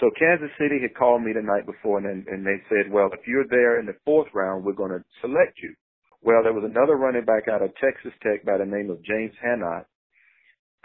So 0.00 0.10
Kansas 0.18 0.50
City 0.60 0.78
had 0.80 0.94
called 0.94 1.22
me 1.22 1.32
the 1.32 1.42
night 1.42 1.66
before 1.66 1.98
and, 1.98 2.26
and 2.28 2.46
they 2.46 2.62
said, 2.68 2.92
well, 2.92 3.10
if 3.12 3.26
you're 3.26 3.48
there 3.48 3.80
in 3.80 3.86
the 3.86 3.96
fourth 4.04 4.28
round, 4.34 4.64
we're 4.64 4.72
going 4.72 4.92
to 4.92 5.04
select 5.20 5.58
you. 5.62 5.74
Well, 6.22 6.42
there 6.42 6.52
was 6.52 6.64
another 6.68 6.96
running 6.96 7.24
back 7.24 7.48
out 7.48 7.62
of 7.62 7.70
Texas 7.76 8.12
Tech 8.22 8.44
by 8.44 8.58
the 8.58 8.66
name 8.66 8.90
of 8.90 9.02
James 9.04 9.34
Hadnot. 9.44 9.84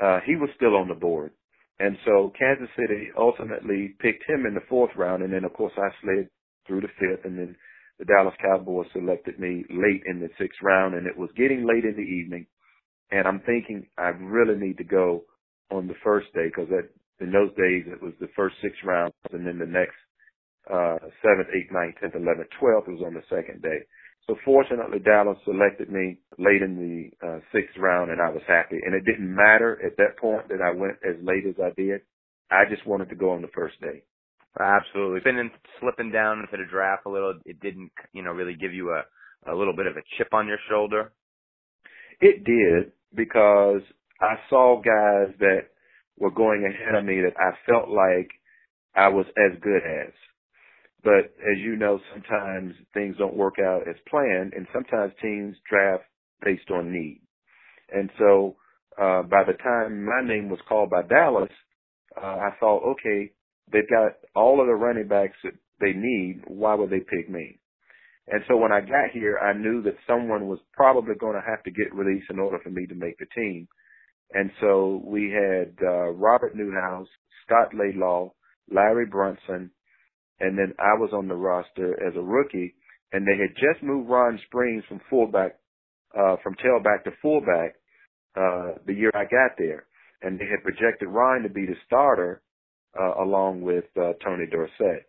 Uh, 0.01 0.19
he 0.25 0.35
was 0.35 0.49
still 0.55 0.75
on 0.75 0.87
the 0.87 0.95
board. 0.95 1.31
And 1.79 1.97
so 2.05 2.31
Kansas 2.37 2.69
City 2.77 3.09
ultimately 3.17 3.95
picked 3.99 4.23
him 4.29 4.45
in 4.45 4.53
the 4.53 4.65
fourth 4.69 4.91
round, 4.95 5.23
and 5.23 5.33
then 5.33 5.43
of 5.43 5.53
course 5.53 5.73
I 5.77 5.89
slid 6.01 6.29
through 6.67 6.81
the 6.81 6.93
fifth, 6.99 7.25
and 7.25 7.37
then 7.37 7.55
the 7.99 8.05
Dallas 8.05 8.35
Cowboys 8.41 8.87
selected 8.93 9.39
me 9.39 9.65
late 9.69 10.03
in 10.05 10.19
the 10.19 10.29
sixth 10.39 10.59
round, 10.61 10.95
and 10.95 11.07
it 11.07 11.17
was 11.17 11.29
getting 11.35 11.65
late 11.67 11.83
in 11.83 11.95
the 11.95 12.01
evening, 12.01 12.45
and 13.11 13.27
I'm 13.27 13.41
thinking 13.41 13.87
I 13.97 14.09
really 14.09 14.59
need 14.59 14.77
to 14.77 14.83
go 14.83 15.23
on 15.71 15.87
the 15.87 15.97
first 16.03 16.27
day 16.33 16.45
because 16.45 16.69
in 17.23 17.31
those 17.31 17.51
days 17.55 17.87
it 17.87 18.01
was 18.01 18.13
the 18.19 18.29
first 18.35 18.55
six 18.61 18.75
rounds, 18.83 19.13
and 19.31 19.47
then 19.47 19.57
the 19.57 19.65
next 19.65 19.97
uh 20.69 20.99
seventh, 21.23 21.49
eighth, 21.55 21.71
ninth, 21.71 21.95
tenth, 21.99 22.15
eleventh, 22.15 22.49
twelfth 22.59 22.87
was 22.87 23.01
on 23.05 23.13
the 23.13 23.23
second 23.29 23.61
day. 23.61 23.79
So 24.27 24.35
fortunately, 24.45 24.99
Dallas 24.99 25.37
selected 25.43 25.91
me 25.91 26.17
late 26.37 26.61
in 26.61 26.79
the 26.79 27.27
uh, 27.27 27.39
sixth 27.51 27.75
round, 27.77 28.09
and 28.09 28.21
I 28.21 28.29
was 28.29 28.41
happy. 28.47 28.79
And 28.81 28.95
it 28.95 29.03
didn't 29.03 29.27
matter 29.35 29.77
at 29.85 29.97
that 29.97 30.17
point 30.17 30.47
that 30.47 30.61
I 30.63 30.71
went 30.71 30.95
as 31.03 31.15
late 31.21 31.43
as 31.45 31.55
I 31.59 31.71
did. 31.75 32.01
I 32.49 32.63
just 32.69 32.87
wanted 32.87 33.09
to 33.09 33.15
go 33.15 33.31
on 33.31 33.41
the 33.41 33.51
first 33.53 33.75
day. 33.81 34.03
Absolutely. 34.57 35.19
Spinning, 35.21 35.51
slipping 35.81 36.11
down 36.11 36.39
into 36.39 36.55
the 36.55 36.69
draft 36.71 37.05
a 37.05 37.09
little, 37.09 37.33
it 37.45 37.59
didn't, 37.59 37.91
you 38.13 38.23
know, 38.23 38.31
really 38.31 38.55
give 38.55 38.73
you 38.73 38.91
a, 38.91 39.51
a 39.51 39.53
little 39.53 39.75
bit 39.75 39.87
of 39.87 39.97
a 39.97 40.03
chip 40.17 40.33
on 40.33 40.47
your 40.47 40.59
shoulder? 40.69 41.11
It 42.21 42.45
did 42.45 42.93
because 43.13 43.81
I 44.21 44.35
saw 44.49 44.77
guys 44.79 45.35
that 45.39 45.72
were 46.23 46.31
going 46.31 46.63
ahead 46.65 46.95
of 46.95 47.05
me 47.05 47.21
that 47.21 47.35
I 47.37 47.51
felt 47.69 47.89
like 47.89 48.31
I 48.95 49.09
was 49.09 49.25
as 49.37 49.59
good 49.61 49.83
as. 49.83 50.13
But 51.03 51.35
as 51.51 51.59
you 51.59 51.75
know, 51.75 51.99
sometimes 52.13 52.73
things 52.93 53.15
don't 53.17 53.35
work 53.35 53.55
out 53.59 53.87
as 53.89 53.95
planned, 54.09 54.53
and 54.53 54.65
sometimes 54.73 55.11
teams 55.21 55.57
draft 55.69 56.05
based 56.41 56.71
on 56.71 56.93
need. 56.93 57.21
And 57.91 58.09
so, 58.17 58.55
uh, 58.97 59.23
by 59.23 59.43
the 59.43 59.57
time 59.61 60.05
my 60.05 60.21
name 60.25 60.49
was 60.49 60.59
called 60.69 60.89
by 60.89 61.01
Dallas, 61.03 61.51
uh, 62.15 62.25
I 62.25 62.51
thought, 62.59 62.83
okay, 62.93 63.31
they've 63.71 63.89
got 63.89 64.13
all 64.33 64.61
of 64.61 64.67
the 64.67 64.73
running 64.73 65.09
backs 65.09 65.35
that 65.43 65.53
they 65.81 65.91
need. 65.93 66.43
Why 66.47 66.75
would 66.75 66.89
they 66.89 67.01
pick 67.01 67.29
me? 67.29 67.59
And 68.27 68.41
so 68.47 68.55
when 68.55 68.71
I 68.71 68.79
got 68.79 69.11
here, 69.11 69.37
I 69.39 69.51
knew 69.51 69.81
that 69.83 69.97
someone 70.07 70.47
was 70.47 70.59
probably 70.71 71.15
going 71.19 71.35
to 71.35 71.45
have 71.45 71.61
to 71.63 71.71
get 71.71 71.93
released 71.93 72.29
in 72.29 72.39
order 72.39 72.59
for 72.63 72.69
me 72.69 72.85
to 72.85 72.95
make 72.95 73.17
the 73.17 73.25
team. 73.35 73.67
And 74.31 74.51
so 74.61 75.01
we 75.05 75.31
had 75.31 75.75
uh, 75.81 76.09
Robert 76.11 76.55
Newhouse, 76.55 77.07
Scott 77.45 77.73
Laidlaw, 77.73 78.29
Larry 78.71 79.05
Brinson, 79.05 79.69
and 80.39 80.57
then 80.57 80.73
I 80.79 80.97
was 80.99 81.11
on 81.13 81.27
the 81.27 81.35
roster 81.35 81.93
as 82.05 82.15
a 82.15 82.21
rookie, 82.21 82.73
and 83.11 83.27
they 83.27 83.37
had 83.37 83.55
just 83.55 83.83
moved 83.83 84.09
Ron 84.09 84.39
Springs 84.47 84.83
from 84.87 85.01
fullback, 85.09 85.55
uh, 86.17 86.37
from 86.41 86.55
tailback 86.55 87.03
to 87.03 87.11
fullback, 87.21 87.75
uh, 88.35 88.79
the 88.87 88.93
year 88.93 89.11
I 89.13 89.23
got 89.23 89.57
there, 89.57 89.85
and 90.21 90.39
they 90.39 90.45
had 90.45 90.63
projected 90.63 91.07
Ron 91.09 91.43
to 91.43 91.49
be 91.49 91.65
the 91.65 91.75
starter, 91.85 92.41
uh, 92.99 93.23
along 93.23 93.61
with 93.61 93.85
uh, 93.97 94.13
Tony 94.23 94.45
Dorsett. 94.51 95.05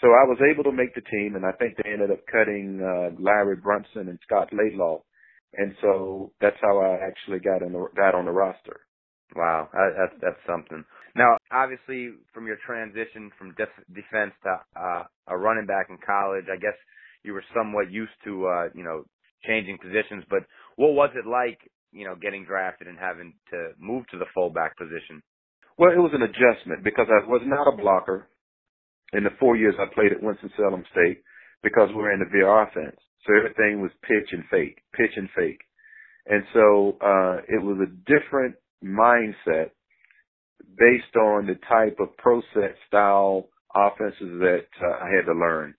So 0.00 0.08
I 0.08 0.24
was 0.24 0.38
able 0.50 0.64
to 0.64 0.72
make 0.72 0.94
the 0.94 1.02
team, 1.02 1.36
and 1.36 1.44
I 1.44 1.52
think 1.52 1.76
they 1.76 1.90
ended 1.90 2.10
up 2.10 2.26
cutting 2.26 2.80
uh, 2.80 3.14
Larry 3.22 3.56
Brinson 3.56 4.08
and 4.08 4.18
Scott 4.24 4.48
Laidlaw, 4.52 5.02
and 5.54 5.74
so 5.82 6.32
that's 6.40 6.56
how 6.62 6.78
I 6.78 6.98
actually 7.06 7.40
got 7.40 7.62
on 7.62 7.72
the 7.72 7.86
got 7.96 8.14
on 8.14 8.26
the 8.26 8.32
roster. 8.32 8.80
Wow, 9.36 9.68
that's 9.72 10.14
that's 10.20 10.42
something. 10.46 10.84
Now, 11.16 11.36
obviously, 11.52 12.12
from 12.34 12.46
your 12.46 12.58
transition 12.66 13.30
from 13.38 13.54
def- 13.56 13.86
defense 13.94 14.32
to 14.44 14.56
uh, 14.80 15.04
a 15.28 15.36
running 15.36 15.66
back 15.66 15.86
in 15.90 15.98
college, 16.04 16.46
I 16.52 16.56
guess 16.56 16.76
you 17.24 17.32
were 17.32 17.44
somewhat 17.54 17.90
used 17.90 18.12
to, 18.24 18.46
uh, 18.46 18.68
you 18.74 18.84
know, 18.84 19.04
changing 19.46 19.78
positions. 19.78 20.24
But 20.30 20.44
what 20.76 20.94
was 20.94 21.10
it 21.14 21.26
like, 21.28 21.58
you 21.92 22.04
know, 22.06 22.14
getting 22.16 22.44
drafted 22.44 22.88
and 22.88 22.98
having 22.98 23.34
to 23.50 23.72
move 23.78 24.06
to 24.12 24.18
the 24.18 24.26
fullback 24.34 24.76
position? 24.76 25.22
Well, 25.78 25.92
it 25.92 25.98
was 25.98 26.12
an 26.14 26.22
adjustment 26.22 26.84
because 26.84 27.06
I 27.08 27.26
was 27.28 27.42
not 27.44 27.72
a 27.72 27.76
blocker 27.76 28.28
in 29.12 29.24
the 29.24 29.30
four 29.40 29.56
years 29.56 29.74
I 29.78 29.92
played 29.94 30.12
at 30.12 30.22
Winston-Salem 30.22 30.84
State 30.92 31.22
because 31.62 31.88
we 31.90 31.96
were 31.96 32.12
in 32.12 32.20
the 32.20 32.30
veer 32.30 32.48
offense. 32.62 32.98
So 33.26 33.34
everything 33.36 33.80
was 33.80 33.90
pitch 34.02 34.30
and 34.32 34.44
fake, 34.50 34.78
pitch 34.94 35.12
and 35.16 35.28
fake. 35.36 35.60
And 36.26 36.44
so, 36.52 36.96
uh, 37.00 37.38
it 37.48 37.62
was 37.62 37.78
a 37.82 37.90
different 38.06 38.54
mindset 38.84 39.70
based 40.78 41.16
on 41.16 41.46
the 41.46 41.58
type 41.68 41.98
of 42.00 42.16
pro 42.16 42.40
set 42.54 42.74
style 42.88 43.48
offenses 43.74 44.40
that 44.40 44.66
uh, 44.80 45.04
I 45.04 45.08
had 45.14 45.26
to 45.26 45.38
learn. 45.38 45.74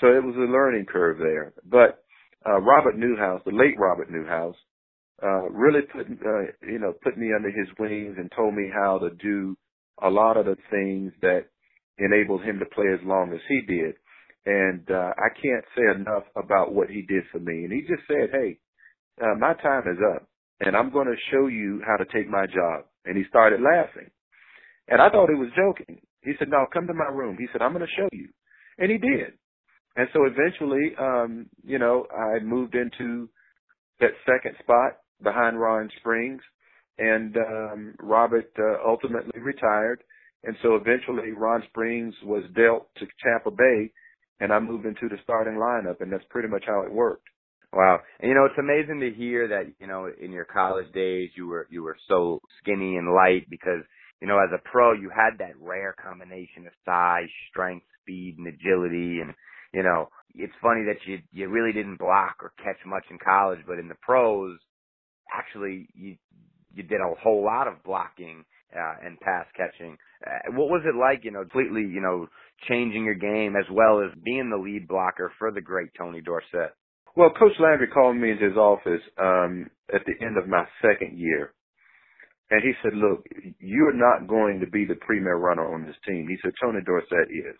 So 0.00 0.08
it 0.08 0.24
was 0.24 0.34
a 0.36 0.50
learning 0.50 0.86
curve 0.86 1.18
there. 1.18 1.52
But 1.64 2.02
uh, 2.46 2.60
Robert 2.60 2.96
Newhouse, 2.96 3.40
the 3.44 3.52
late 3.52 3.78
Robert 3.78 4.10
Newhouse, 4.10 4.56
uh, 5.22 5.48
really 5.50 5.82
put 5.82 6.06
uh, 6.06 6.66
you 6.66 6.78
know 6.78 6.92
put 7.02 7.16
me 7.16 7.32
under 7.34 7.50
his 7.50 7.68
wings 7.78 8.16
and 8.18 8.30
told 8.34 8.54
me 8.54 8.68
how 8.72 8.98
to 8.98 9.10
do 9.22 9.56
a 10.02 10.08
lot 10.08 10.36
of 10.36 10.46
the 10.46 10.56
things 10.70 11.12
that 11.20 11.44
enabled 11.98 12.42
him 12.42 12.58
to 12.58 12.64
play 12.74 12.86
as 12.92 12.98
long 13.04 13.32
as 13.32 13.40
he 13.48 13.60
did. 13.60 13.94
And 14.44 14.82
uh, 14.90 15.12
I 15.16 15.28
can't 15.40 15.64
say 15.76 15.82
enough 15.94 16.24
about 16.36 16.74
what 16.74 16.88
he 16.90 17.02
did 17.02 17.24
for 17.30 17.38
me. 17.38 17.64
And 17.64 17.72
he 17.72 17.82
just 17.82 18.02
said, 18.08 18.30
"Hey, 18.32 18.58
uh, 19.22 19.34
my 19.38 19.54
time 19.54 19.84
is 19.86 19.98
up, 20.14 20.26
and 20.60 20.76
I'm 20.76 20.90
going 20.92 21.06
to 21.06 21.16
show 21.30 21.46
you 21.46 21.80
how 21.86 21.96
to 21.96 22.04
take 22.12 22.28
my 22.28 22.46
job." 22.46 22.86
And 23.04 23.16
he 23.16 23.24
started 23.28 23.60
laughing. 23.60 24.10
And 24.88 25.00
I 25.00 25.08
thought 25.08 25.28
he 25.28 25.36
was 25.36 25.50
joking. 25.56 26.00
He 26.22 26.32
said, 26.38 26.48
no, 26.48 26.66
come 26.72 26.86
to 26.86 26.94
my 26.94 27.06
room. 27.06 27.36
He 27.38 27.46
said, 27.52 27.62
I'm 27.62 27.72
going 27.72 27.86
to 27.86 27.96
show 27.96 28.08
you. 28.12 28.28
And 28.78 28.90
he 28.90 28.98
did. 28.98 29.32
And 29.96 30.08
so 30.12 30.24
eventually, 30.24 30.92
um, 30.98 31.46
you 31.64 31.78
know, 31.78 32.06
I 32.12 32.42
moved 32.42 32.74
into 32.74 33.28
that 34.00 34.10
second 34.26 34.56
spot 34.60 34.98
behind 35.22 35.60
Ron 35.60 35.90
Springs 35.98 36.42
and, 36.98 37.36
um, 37.36 37.94
Robert, 38.00 38.50
uh, 38.58 38.88
ultimately 38.88 39.40
retired. 39.40 40.02
And 40.44 40.56
so 40.62 40.74
eventually 40.74 41.32
Ron 41.32 41.62
Springs 41.68 42.14
was 42.24 42.44
dealt 42.56 42.88
to 42.96 43.06
Tampa 43.22 43.50
Bay 43.50 43.92
and 44.40 44.52
I 44.52 44.58
moved 44.58 44.86
into 44.86 45.08
the 45.08 45.16
starting 45.22 45.54
lineup 45.54 46.00
and 46.00 46.12
that's 46.12 46.24
pretty 46.30 46.48
much 46.48 46.64
how 46.66 46.82
it 46.82 46.92
worked. 46.92 47.26
Wow. 47.72 48.00
And 48.20 48.28
you 48.28 48.34
know, 48.34 48.44
it's 48.44 48.58
amazing 48.58 49.00
to 49.00 49.10
hear 49.16 49.48
that, 49.48 49.72
you 49.80 49.86
know, 49.86 50.10
in 50.20 50.30
your 50.30 50.44
college 50.44 50.92
days 50.92 51.30
you 51.36 51.46
were 51.46 51.66
you 51.70 51.82
were 51.82 51.96
so 52.08 52.40
skinny 52.60 52.96
and 52.96 53.14
light 53.14 53.48
because 53.48 53.82
you 54.22 54.28
know, 54.28 54.38
as 54.38 54.50
a 54.54 54.68
pro, 54.70 54.92
you 54.92 55.10
had 55.10 55.38
that 55.40 55.58
rare 55.60 55.96
combination 56.00 56.64
of 56.68 56.72
size, 56.84 57.26
strength, 57.50 57.84
speed, 58.00 58.36
and 58.38 58.46
agility. 58.46 59.18
And, 59.18 59.34
you 59.74 59.82
know, 59.82 60.10
it's 60.32 60.52
funny 60.62 60.84
that 60.86 61.02
you, 61.06 61.18
you 61.32 61.48
really 61.48 61.72
didn't 61.72 61.98
block 61.98 62.36
or 62.40 62.52
catch 62.62 62.78
much 62.86 63.02
in 63.10 63.18
college, 63.18 63.58
but 63.66 63.80
in 63.80 63.88
the 63.88 63.96
pros, 64.00 64.60
actually, 65.34 65.88
you, 65.94 66.14
you 66.72 66.84
did 66.84 67.00
a 67.00 67.20
whole 67.20 67.44
lot 67.44 67.66
of 67.66 67.82
blocking, 67.82 68.44
uh, 68.72 68.94
and 69.04 69.18
pass 69.20 69.44
catching. 69.56 69.98
Uh, 70.24 70.52
what 70.52 70.70
was 70.70 70.82
it 70.86 70.94
like, 70.94 71.24
you 71.24 71.32
know, 71.32 71.40
completely, 71.40 71.82
you 71.82 72.00
know, 72.00 72.28
changing 72.68 73.04
your 73.04 73.14
game 73.14 73.56
as 73.56 73.66
well 73.70 74.00
as 74.00 74.10
being 74.24 74.50
the 74.50 74.62
lead 74.62 74.88
blocker 74.88 75.32
for 75.38 75.50
the 75.50 75.60
great 75.60 75.90
Tony 75.96 76.20
Dorsett? 76.20 76.74
Well, 77.16 77.30
Coach 77.30 77.52
Landry 77.58 77.88
called 77.88 78.16
me 78.16 78.30
into 78.30 78.48
his 78.48 78.56
office 78.56 79.02
um, 79.18 79.68
at 79.92 80.02
the 80.06 80.24
end 80.24 80.38
of 80.38 80.48
my 80.48 80.64
second 80.80 81.18
year, 81.18 81.52
and 82.50 82.62
he 82.62 82.72
said, 82.82 82.92
look, 82.94 83.24
you're 83.58 83.94
not 83.94 84.28
going 84.28 84.60
to 84.60 84.66
be 84.66 84.84
the 84.84 84.96
premier 84.96 85.36
runner 85.36 85.74
on 85.74 85.86
this 85.86 85.96
team. 86.06 86.26
He 86.28 86.36
said, 86.42 86.52
Tony 86.60 86.80
Dorsett 86.84 87.30
is. 87.30 87.56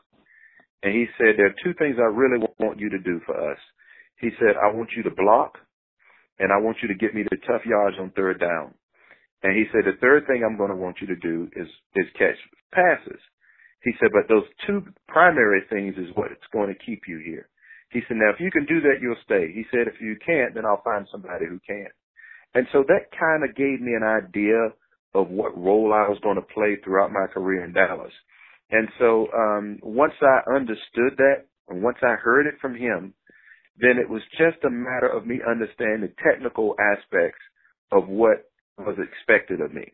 And 0.83 0.93
he 0.93 1.07
said, 1.17 1.37
there 1.37 1.47
are 1.47 1.63
two 1.65 1.73
things 1.79 1.97
I 1.99 2.13
really 2.13 2.45
want 2.59 2.81
you 2.81 2.91
to 2.91 2.99
do 2.99 3.21
for 3.25 3.33
us. 3.53 3.59
He 4.21 4.31
said, 4.39 4.57
I 4.61 4.75
want 4.75 4.91
you 4.97 5.03
to 5.05 5.11
block 5.11 5.59
and 6.39 6.53
I 6.53 6.59
want 6.59 6.79
you 6.83 6.89
to 6.89 6.95
get 6.95 7.15
me 7.15 7.23
the 7.23 7.39
tough 7.47 7.65
yards 7.65 7.97
on 8.01 8.11
third 8.11 8.41
down. 8.41 8.75
And 9.43 9.57
he 9.57 9.65
said, 9.73 9.83
the 9.85 9.99
third 10.01 10.27
thing 10.27 10.45
I'm 10.45 10.59
going 10.59 10.71
to 10.71 10.77
want 10.77 10.97
you 11.01 11.07
to 11.09 11.17
do 11.17 11.49
is, 11.57 11.69
is 11.97 12.07
catch 12.19 12.37
passes. 12.73 13.21
He 13.85 13.93
said, 14.01 14.11
but 14.13 14.29
those 14.29 14.45
two 14.67 14.83
primary 15.09 15.63
things 15.71 15.95
is 15.97 16.15
what's 16.15 16.35
going 16.53 16.69
to 16.69 16.85
keep 16.87 17.03
you 17.09 17.21
here. 17.25 17.49
He 17.91 18.01
said, 18.09 18.17
now 18.17 18.31
if 18.31 18.41
you 18.41 18.51
can 18.51 18.65
do 18.67 18.81
that, 18.81 19.01
you'll 19.03 19.17
stay. 19.25 19.53
He 19.53 19.65
said, 19.71 19.87
if 19.87 20.01
you 20.01 20.17
can't, 20.25 20.55
then 20.55 20.65
I'll 20.65 20.83
find 20.83 21.07
somebody 21.11 21.47
who 21.49 21.61
can. 21.67 21.89
And 22.55 22.67
so 22.73 22.85
that 22.89 23.11
kind 23.19 23.45
of 23.45 23.57
gave 23.57 23.81
me 23.81 23.95
an 23.95 24.05
idea 24.05 24.73
of 25.15 25.29
what 25.29 25.57
role 25.57 25.93
I 25.93 26.09
was 26.09 26.19
going 26.23 26.37
to 26.37 26.55
play 26.55 26.77
throughout 26.83 27.13
my 27.13 27.27
career 27.33 27.65
in 27.65 27.73
Dallas. 27.73 28.13
And 28.71 28.89
so 28.99 29.29
um, 29.37 29.79
once 29.83 30.15
I 30.23 30.41
understood 30.55 31.17
that, 31.19 31.47
and 31.69 31.83
once 31.83 31.99
I 32.03 32.15
heard 32.15 32.47
it 32.47 32.55
from 32.61 32.75
him, 32.75 33.15
then 33.79 33.99
it 33.99 34.09
was 34.09 34.23
just 34.33 34.65
a 34.65 34.71
matter 34.71 35.09
of 35.09 35.27
me 35.27 35.41
understanding 35.49 36.03
the 36.03 36.15
technical 36.23 36.75
aspects 36.93 37.41
of 37.91 38.09
what 38.09 38.51
was 38.79 38.97
expected 38.99 39.61
of 39.61 39.73
me. 39.75 39.93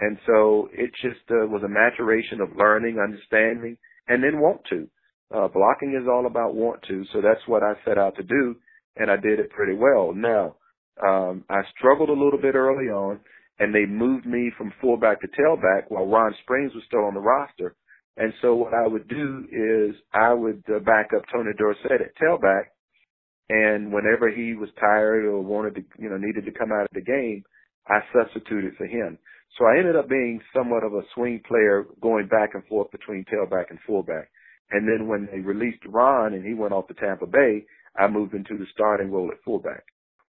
And 0.00 0.18
so 0.26 0.68
it 0.72 0.90
just 1.02 1.20
uh, 1.30 1.46
was 1.46 1.62
a 1.64 1.68
maturation 1.68 2.40
of 2.40 2.56
learning, 2.56 2.98
understanding, 2.98 3.76
and 4.06 4.22
then 4.22 4.40
want 4.40 4.60
to. 4.70 4.88
Uh, 5.34 5.48
blocking 5.48 5.98
is 6.00 6.08
all 6.08 6.26
about 6.26 6.54
want 6.54 6.80
to, 6.88 7.04
so 7.12 7.20
that's 7.20 7.46
what 7.46 7.62
I 7.62 7.74
set 7.84 7.98
out 7.98 8.16
to 8.16 8.22
do, 8.22 8.56
and 8.96 9.10
I 9.10 9.16
did 9.16 9.40
it 9.40 9.50
pretty 9.50 9.74
well. 9.74 10.14
Now, 10.14 10.56
um, 11.04 11.44
I 11.50 11.60
struggled 11.76 12.08
a 12.08 12.12
little 12.12 12.40
bit 12.40 12.54
early 12.54 12.86
on, 12.86 13.20
and 13.58 13.74
they 13.74 13.84
moved 13.84 14.24
me 14.24 14.50
from 14.56 14.72
fullback 14.80 15.20
to 15.20 15.28
tailback 15.28 15.84
while 15.88 16.06
Ron 16.06 16.34
Springs 16.42 16.72
was 16.74 16.84
still 16.86 17.04
on 17.04 17.14
the 17.14 17.20
roster. 17.20 17.74
And 18.16 18.32
so 18.40 18.54
what 18.54 18.72
I 18.74 18.86
would 18.86 19.06
do 19.08 19.46
is 19.52 19.96
I 20.14 20.32
would 20.32 20.62
uh, 20.74 20.78
back 20.80 21.10
up 21.14 21.22
Tony 21.32 21.50
Dorsett 21.58 22.00
at 22.00 22.16
tailback, 22.16 22.64
and 23.50 23.92
whenever 23.92 24.30
he 24.30 24.54
was 24.54 24.68
tired 24.80 25.24
or 25.24 25.40
wanted 25.40 25.74
to, 25.76 25.84
you 25.98 26.08
know, 26.08 26.16
needed 26.18 26.44
to 26.46 26.58
come 26.58 26.72
out 26.72 26.82
of 26.82 26.94
the 26.94 27.00
game, 27.00 27.44
I 27.86 28.00
substituted 28.12 28.74
for 28.76 28.86
him. 28.86 29.18
So 29.58 29.66
I 29.66 29.78
ended 29.78 29.96
up 29.96 30.08
being 30.08 30.40
somewhat 30.54 30.84
of 30.84 30.94
a 30.94 31.02
swing 31.14 31.40
player 31.46 31.84
going 32.00 32.28
back 32.28 32.50
and 32.54 32.64
forth 32.66 32.90
between 32.90 33.24
tailback 33.24 33.70
and 33.70 33.78
fullback. 33.86 34.30
And 34.70 34.86
then 34.88 35.08
when 35.08 35.28
they 35.32 35.40
released 35.40 35.82
Ron 35.86 36.34
and 36.34 36.44
he 36.44 36.54
went 36.54 36.72
off 36.72 36.88
to 36.88 36.94
Tampa 36.94 37.26
Bay, 37.26 37.64
I 37.96 38.06
moved 38.08 38.34
into 38.34 38.58
the 38.58 38.66
starting 38.74 39.10
role 39.10 39.30
at 39.32 39.42
fullback. 39.44 39.84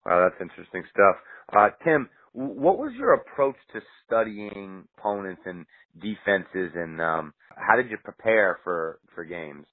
Wow, 0.06 0.28
that's 0.28 0.40
interesting 0.40 0.84
stuff. 0.92 1.16
Uh, 1.56 1.70
Tim, 1.84 2.08
what 2.32 2.78
was 2.78 2.92
your 2.96 3.14
approach 3.14 3.56
to 3.72 3.80
studying 4.06 4.84
opponents 4.98 5.42
and 5.44 5.66
defenses, 6.00 6.72
and 6.74 7.00
um, 7.00 7.34
how 7.56 7.76
did 7.76 7.90
you 7.90 7.98
prepare 8.04 8.58
for 8.64 9.00
for 9.14 9.24
games? 9.24 9.66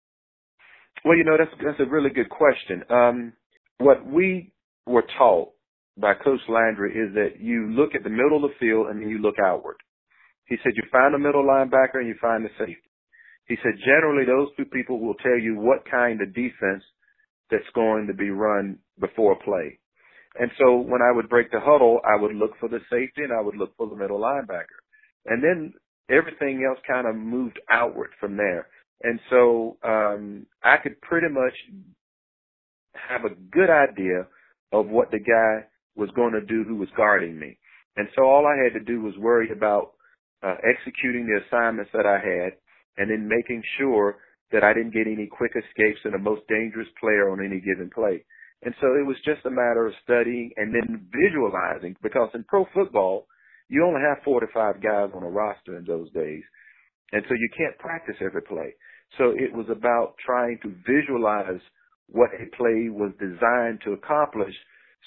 Well, 1.06 1.18
you 1.18 1.24
know 1.24 1.38
that's 1.38 1.52
that's 1.64 1.80
a 1.80 1.90
really 1.92 2.10
good 2.10 2.30
question. 2.30 2.84
Um, 2.90 3.34
what 3.80 4.06
we 4.06 4.54
were 4.86 5.06
taught 5.18 5.50
by 5.98 6.14
Coach 6.14 6.42
Landry 6.50 6.92
is 6.92 7.14
that 7.16 7.40
you 7.40 7.72
look 7.72 7.96
at 7.96 8.04
the 8.04 8.10
middle 8.10 8.44
of 8.44 8.52
the 8.52 8.58
field 8.60 8.88
and 8.88 9.02
then 9.02 9.10
you 9.10 9.20
look 9.20 9.36
outward. 9.40 9.78
He 10.46 10.58
said 10.64 10.74
you 10.76 10.84
find 10.92 11.14
the 11.14 11.20
middle 11.20 11.44
linebacker 11.44 11.96
and 11.96 12.08
you 12.08 12.16
find 12.22 12.46
the 12.46 12.50
safety. 12.60 12.92
He 13.48 13.56
said 13.64 13.74
generally 13.80 14.26
those 14.26 14.50
two 14.58 14.66
people 14.66 15.00
will 15.00 15.16
tell 15.16 15.38
you 15.40 15.56
what 15.58 15.90
kind 15.90 16.22
of 16.22 16.34
defense 16.34 16.84
that's 17.50 17.64
going 17.74 18.08
to 18.08 18.14
be 18.14 18.30
run 18.30 18.80
before 19.00 19.34
a 19.34 19.44
play. 19.44 19.80
And 20.38 20.52
so 20.60 20.78
when 20.78 21.02
I 21.02 21.16
would 21.16 21.30
break 21.30 21.52
the 21.52 21.60
huddle, 21.62 22.00
I 22.04 22.22
would 22.22 22.36
look 22.36 22.52
for 22.60 22.68
the 22.68 22.80
safety 22.90 23.24
and 23.24 23.32
I 23.32 23.42
would 23.42 23.56
look 23.56 23.76
for 23.78 23.88
the 23.88 23.96
middle 23.96 24.20
linebacker. 24.20 24.82
And 25.26 25.42
then 25.42 25.74
everything 26.10 26.66
else 26.68 26.80
kind 26.88 27.08
of 27.08 27.16
moved 27.16 27.60
outward 27.72 28.10
from 28.20 28.36
there. 28.36 28.68
And 29.04 29.20
so 29.30 29.78
um 29.84 30.46
I 30.64 30.78
could 30.78 31.00
pretty 31.02 31.30
much 31.30 31.54
have 33.10 33.26
a 33.26 33.36
good 33.52 33.70
idea 33.70 34.28
of 34.72 34.88
what 34.88 35.12
the 35.12 35.20
guy 35.20 35.68
was 35.96 36.10
going 36.16 36.34
to 36.34 36.42
do 36.42 36.64
who 36.64 36.76
was 36.76 36.90
guarding 36.96 37.40
me. 37.40 37.58
And 37.98 38.08
so 38.16 38.24
all 38.24 38.46
I 38.46 38.62
had 38.64 38.74
to 38.78 38.84
do 38.84 39.02
was 39.02 39.14
worry 39.18 39.50
about 39.52 39.94
uh, 40.44 40.56
executing 40.64 41.26
the 41.26 41.40
assignments 41.48 41.92
that 41.94 42.06
I 42.06 42.20
had 42.20 42.54
and 42.98 43.10
then 43.10 43.28
making 43.28 43.64
sure 43.78 44.18
that 44.52 44.64
I 44.64 44.74
didn't 44.74 44.94
get 44.94 45.08
any 45.08 45.28
quick 45.28 45.52
escapes 45.56 46.00
and 46.04 46.14
the 46.14 46.20
most 46.20 46.42
dangerous 46.48 46.88
player 47.00 47.30
on 47.32 47.44
any 47.44 47.60
given 47.60 47.90
play. 47.94 48.24
And 48.64 48.74
so 48.82 48.88
it 48.96 49.06
was 49.06 49.18
just 49.26 49.46
a 49.46 49.50
matter 49.50 49.88
of 49.88 49.94
studying 50.04 50.52
and 50.58 50.74
then 50.74 51.08
visualizing 51.12 51.96
because 52.02 52.30
in 52.34 52.44
pro 52.46 52.66
football, 52.74 53.28
you 53.70 53.86
only 53.86 54.02
have 54.02 54.24
four 54.24 54.40
to 54.40 54.48
five 54.54 54.82
guys 54.82 55.10
on 55.16 55.24
a 55.24 55.30
roster 55.30 55.78
in 55.78 55.86
those 55.86 56.12
days. 56.12 56.44
And 57.12 57.24
so 57.28 57.34
you 57.34 57.50
can't 57.58 57.78
practice 57.80 58.16
every 58.22 58.42
play. 58.42 58.76
So 59.18 59.32
it 59.32 59.54
was 59.54 59.68
about 59.70 60.16
trying 60.26 60.60
to 60.64 60.74
visualize 60.86 61.62
what 62.08 62.30
a 62.34 62.56
play 62.56 62.90
was 62.90 63.12
designed 63.20 63.82
to 63.86 63.94
accomplish 63.94 64.54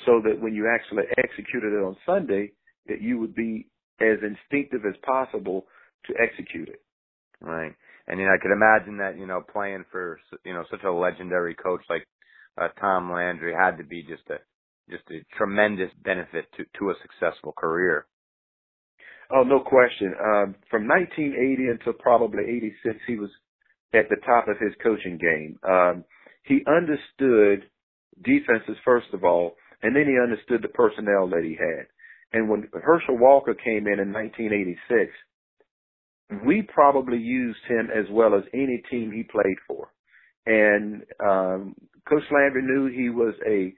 so 0.06 0.20
that 0.24 0.40
when 0.40 0.54
you 0.54 0.68
actually 0.72 1.04
executed 1.16 1.72
it 1.72 1.84
on 1.84 1.96
Sunday, 2.06 2.52
that 2.86 3.00
you 3.00 3.18
would 3.18 3.34
be 3.34 3.68
as 4.00 4.18
instinctive 4.22 4.82
as 4.86 4.94
possible 5.04 5.66
to 6.06 6.14
execute 6.20 6.68
it. 6.68 6.82
Right. 7.40 7.74
And 8.06 8.18
you 8.18 8.26
know, 8.26 8.32
I 8.32 8.42
could 8.42 8.52
imagine 8.52 8.98
that 8.98 9.18
you 9.18 9.26
know 9.26 9.42
playing 9.52 9.84
for 9.90 10.18
you 10.44 10.54
know 10.54 10.64
such 10.70 10.82
a 10.84 10.90
legendary 10.90 11.54
coach 11.54 11.82
like 11.88 12.04
uh, 12.60 12.68
Tom 12.80 13.12
Landry 13.12 13.54
had 13.54 13.76
to 13.78 13.84
be 13.84 14.02
just 14.02 14.28
a 14.30 14.38
just 14.90 15.04
a 15.10 15.24
tremendous 15.36 15.90
benefit 16.04 16.46
to 16.56 16.64
to 16.78 16.90
a 16.90 16.94
successful 17.02 17.52
career. 17.52 18.06
Oh, 19.30 19.42
no 19.42 19.60
question. 19.60 20.14
Um, 20.18 20.54
from 20.70 20.88
1980 20.88 21.68
until 21.68 21.92
probably 21.92 22.44
86, 22.44 22.96
he 23.06 23.16
was 23.16 23.28
at 23.92 24.08
the 24.08 24.16
top 24.24 24.48
of 24.48 24.56
his 24.58 24.72
coaching 24.82 25.18
game. 25.18 25.58
Um, 25.68 26.04
he 26.44 26.64
understood 26.66 27.68
defenses 28.22 28.76
first 28.84 29.08
of 29.12 29.24
all, 29.24 29.56
and 29.82 29.94
then 29.94 30.06
he 30.06 30.18
understood 30.20 30.62
the 30.62 30.68
personnel 30.68 31.28
that 31.28 31.44
he 31.44 31.56
had. 31.58 31.86
And 32.32 32.48
when 32.48 32.68
Herschel 32.72 33.16
Walker 33.18 33.54
came 33.54 33.86
in 33.86 34.00
in 34.00 34.12
1986, 34.12 35.12
we 36.44 36.62
probably 36.62 37.18
used 37.18 37.60
him 37.68 37.88
as 37.94 38.04
well 38.10 38.34
as 38.34 38.42
any 38.52 38.82
team 38.90 39.12
he 39.12 39.22
played 39.22 39.56
for. 39.66 39.90
And 40.46 41.02
um, 41.24 41.74
Coach 42.08 42.24
Landry 42.30 42.62
knew 42.62 42.86
he 42.86 43.10
was 43.10 43.34
a 43.46 43.72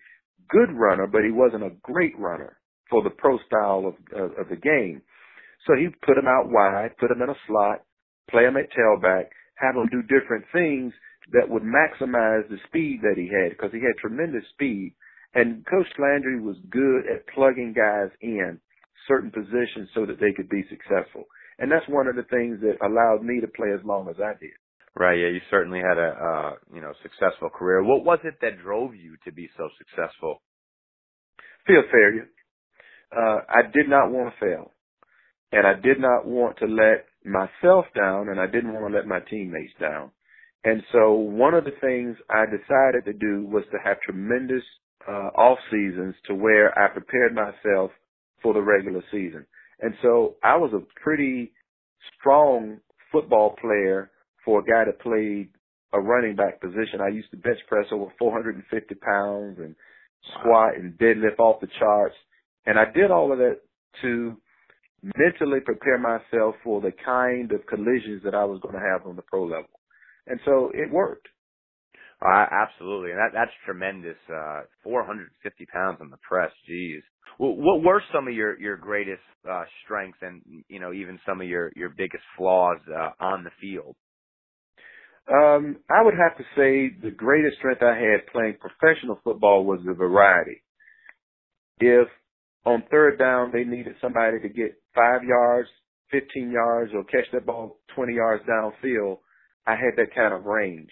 good 0.49 0.73
runner, 0.73 1.07
but 1.07 1.23
he 1.25 1.31
wasn't 1.31 1.65
a 1.65 1.77
great 1.83 2.19
runner 2.19 2.59
for 2.89 3.03
the 3.03 3.11
pro 3.11 3.39
style 3.47 3.87
of, 3.87 3.95
of, 4.21 4.39
of 4.39 4.49
the 4.49 4.57
game. 4.57 5.03
So 5.67 5.75
he 5.77 5.89
put 6.05 6.19
him 6.19 6.27
out 6.27 6.51
wide, 6.51 6.97
put 6.99 7.11
him 7.11 7.23
in 7.23 7.31
a 7.31 7.39
slot, 7.47 7.83
play 8.31 8.45
him 8.45 8.57
at 8.57 8.73
tailback, 8.73 9.27
have 9.55 9.77
him 9.77 9.89
do 9.91 10.03
different 10.03 10.45
things 10.53 10.93
that 11.33 11.49
would 11.49 11.63
maximize 11.63 12.49
the 12.49 12.59
speed 12.67 13.01
that 13.03 13.17
he 13.17 13.29
had 13.29 13.51
because 13.51 13.71
he 13.73 13.79
had 13.79 13.97
tremendous 14.01 14.45
speed. 14.55 14.95
And 15.35 15.65
Coach 15.67 15.87
Landry 15.99 16.41
was 16.41 16.57
good 16.71 17.07
at 17.07 17.27
plugging 17.35 17.73
guys 17.73 18.11
in 18.21 18.59
certain 19.07 19.31
positions 19.31 19.89
so 19.95 20.07
that 20.07 20.21
they 20.21 20.33
could 20.33 20.49
be 20.49 20.65
successful. 20.69 21.25
And 21.59 21.71
that's 21.71 21.87
one 21.89 22.09
of 22.09 22.17
the 22.17 22.25
things 22.25 22.59
that 22.63 22.85
allowed 22.85 23.23
me 23.23 23.41
to 23.41 23.47
play 23.47 23.69
as 23.73 23.85
long 23.85 24.09
as 24.09 24.17
I 24.19 24.33
did. 24.41 24.57
Right. 24.97 25.19
Yeah. 25.19 25.29
You 25.29 25.41
certainly 25.51 25.79
had 25.79 25.99
a, 25.99 26.11
uh, 26.11 26.53
you 26.75 26.81
know, 26.81 26.93
successful 27.03 27.49
career. 27.51 27.83
What 27.83 28.05
was 28.05 28.19
it 28.25 28.35
that 28.43 28.61
drove 28.63 28.95
you 28.95 29.17
to 29.25 29.33
be 29.33 29.49
so 29.57 29.69
successful? 29.79 30.43
Fear 31.67 31.85
failure. 31.93 32.29
Uh, 33.15 33.41
I 33.49 33.63
did 33.73 33.89
not 33.89 34.11
want 34.11 34.35
to 34.35 34.41
fail 34.41 34.73
and 35.53 35.67
I 35.67 35.75
did 35.75 36.01
not 36.01 36.27
want 36.27 36.59
to 36.59 36.67
let 36.67 37.07
myself 37.25 37.87
down 37.95 38.29
and 38.29 38.41
I 38.41 38.47
didn't 38.47 38.73
want 38.73 38.93
to 38.93 38.99
let 38.99 39.07
my 39.07 39.21
teammates 39.21 39.73
down. 39.81 40.11
And 40.65 40.83
so 40.93 41.13
one 41.13 41.55
of 41.55 41.65
the 41.65 41.75
things 41.81 42.17
I 42.29 42.45
decided 42.45 43.05
to 43.07 43.13
do 43.13 43.47
was 43.47 43.65
to 43.73 43.79
have 43.83 44.01
tremendous 44.01 44.63
uh, 45.09 45.31
off 45.37 45.59
seasons 45.71 46.15
to 46.27 46.35
where 46.35 46.77
I 46.79 46.89
prepared 46.89 47.35
myself 47.35 47.91
for 48.43 48.55
the 48.55 48.61
regular 48.61 49.03
season. 49.11 49.47
And 49.81 49.95
so 50.03 50.37
I 50.43 50.57
was 50.57 50.73
a 50.75 51.01
pretty 51.01 51.53
strong 52.19 52.79
football 53.13 53.57
player 53.61 54.11
for 54.45 54.61
a 54.61 54.65
guy 54.65 54.85
that 54.85 55.01
played 55.01 55.49
a 55.93 56.01
running 56.01 56.37
back 56.37 56.61
position. 56.61 57.01
I 57.01 57.09
used 57.09 57.31
to 57.31 57.37
bench 57.37 57.59
press 57.69 57.87
over 57.93 58.13
450 58.19 58.95
pounds 58.97 59.59
and 59.59 59.75
squat 60.39 60.77
and 60.77 60.97
deadlift 60.99 61.39
off 61.39 61.61
the 61.61 61.69
charts. 61.79 62.15
And 62.67 62.79
I 62.79 62.85
did 62.95 63.11
all 63.11 63.33
of 63.33 63.39
that 63.39 63.61
to 64.03 64.37
mentally 65.03 65.61
prepare 65.61 65.99
myself 65.99 66.55
for 66.63 66.81
the 66.81 66.93
kind 67.05 67.53
of 67.53 67.67
collisions 67.67 68.23
that 68.25 68.35
I 68.35 68.45
was 68.45 68.61
going 68.61 68.75
to 68.75 68.81
have 68.81 69.07
on 69.07 69.17
the 69.17 69.23
pro 69.23 69.45
level. 69.45 69.71
And 70.27 70.39
so 70.45 70.71
it 70.75 70.93
worked. 70.93 71.29
Uh, 72.25 72.47
absolutely, 72.51 73.11
and 73.11 73.19
that 73.21 73.33
that's 73.35 73.53
tremendous. 73.67 74.17
Uh, 74.29 74.63
450 74.85 75.67
pounds 75.67 75.99
on 76.01 76.11
the 76.11 76.19
press, 76.27 76.51
geez. 76.67 77.03
Well, 77.39 77.55
what 77.57 77.83
were 77.83 78.03
some 78.13 78.29
of 78.29 78.35
your 78.35 78.59
your 78.61 78.77
greatest 78.77 79.23
uh, 79.51 79.65
strengths, 79.85 80.19
and 80.23 80.43
you 80.69 80.81
know 80.81 80.93
even 80.93 81.19
some 81.27 81.41
of 81.41 81.49
your 81.49 81.73
your 81.77 81.91
biggest 81.91 82.25
flaws 82.37 82.79
uh, 82.95 83.11
on 83.21 83.45
the 83.45 83.51
field? 83.61 83.97
Um, 85.31 85.77
I 85.91 86.03
would 86.03 86.15
have 86.15 86.37
to 86.39 86.45
say 86.57 86.91
the 87.03 87.13
greatest 87.13 87.59
strength 87.59 87.83
I 87.83 87.95
had 87.97 88.27
playing 88.33 88.57
professional 88.61 89.21
football 89.25 89.65
was 89.65 89.81
the 89.87 89.95
variety. 89.95 90.63
If 91.81 92.09
on 92.67 92.85
third 92.91 93.19
down 93.19 93.51
they 93.53 93.65
needed 93.65 93.97
somebody 94.01 94.41
to 94.41 94.49
get 94.49 94.81
five 94.95 95.23
yards, 95.25 95.69
15 96.13 96.51
yards, 96.51 96.93
or 96.95 97.05
catch 97.05 97.31
that 97.33 97.47
ball 97.47 97.79
20 97.97 98.15
yards 98.15 98.45
downfield, 98.45 99.19
I 99.67 99.73
had 99.73 99.97
that 99.97 100.15
kind 100.15 100.35
of 100.35 100.45
range. 100.47 100.91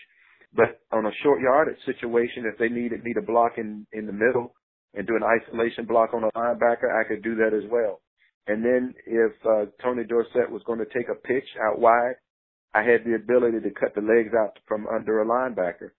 But 0.55 0.81
on 0.93 1.07
a 1.07 1.11
short 1.23 1.41
yardage 1.41 1.79
situation, 1.85 2.45
if 2.51 2.59
they 2.59 2.69
needed 2.69 3.05
me 3.05 3.13
to 3.15 3.23
block 3.23 3.53
in, 3.59 3.87
in 3.93 4.07
the 4.07 4.13
middle 4.13 4.55
and 4.95 5.07
do 5.07 5.17
an 5.17 5.23
isolation 5.23 5.85
block 5.85 6.15
on 6.15 6.25
a 6.25 6.31
linebacker, 6.33 6.89
I 6.89 7.07
could 7.07 7.23
do 7.23 7.35
that 7.37 7.53
as 7.55 7.69
well. 7.71 8.01
And 8.47 8.65
then 8.65 8.95
if 9.07 9.33
uh, 9.45 9.67
Tony 9.83 10.05
Dorsett 10.05 10.51
was 10.51 10.63
going 10.67 10.79
to 10.79 10.87
take 10.87 11.09
a 11.11 11.27
pitch 11.27 11.45
out 11.69 11.79
wide, 11.79 12.15
I 12.75 12.83
had 12.83 13.05
the 13.05 13.15
ability 13.15 13.61
to 13.61 13.71
cut 13.71 13.95
the 13.95 14.01
legs 14.01 14.35
out 14.35 14.59
from 14.67 14.87
under 14.87 15.21
a 15.21 15.27
linebacker. 15.27 15.91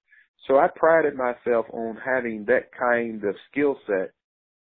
So 0.47 0.57
I 0.57 0.67
prided 0.75 1.15
myself 1.15 1.65
on 1.71 1.97
having 2.03 2.45
that 2.45 2.71
kind 2.77 3.23
of 3.23 3.35
skill 3.51 3.77
set 3.85 4.11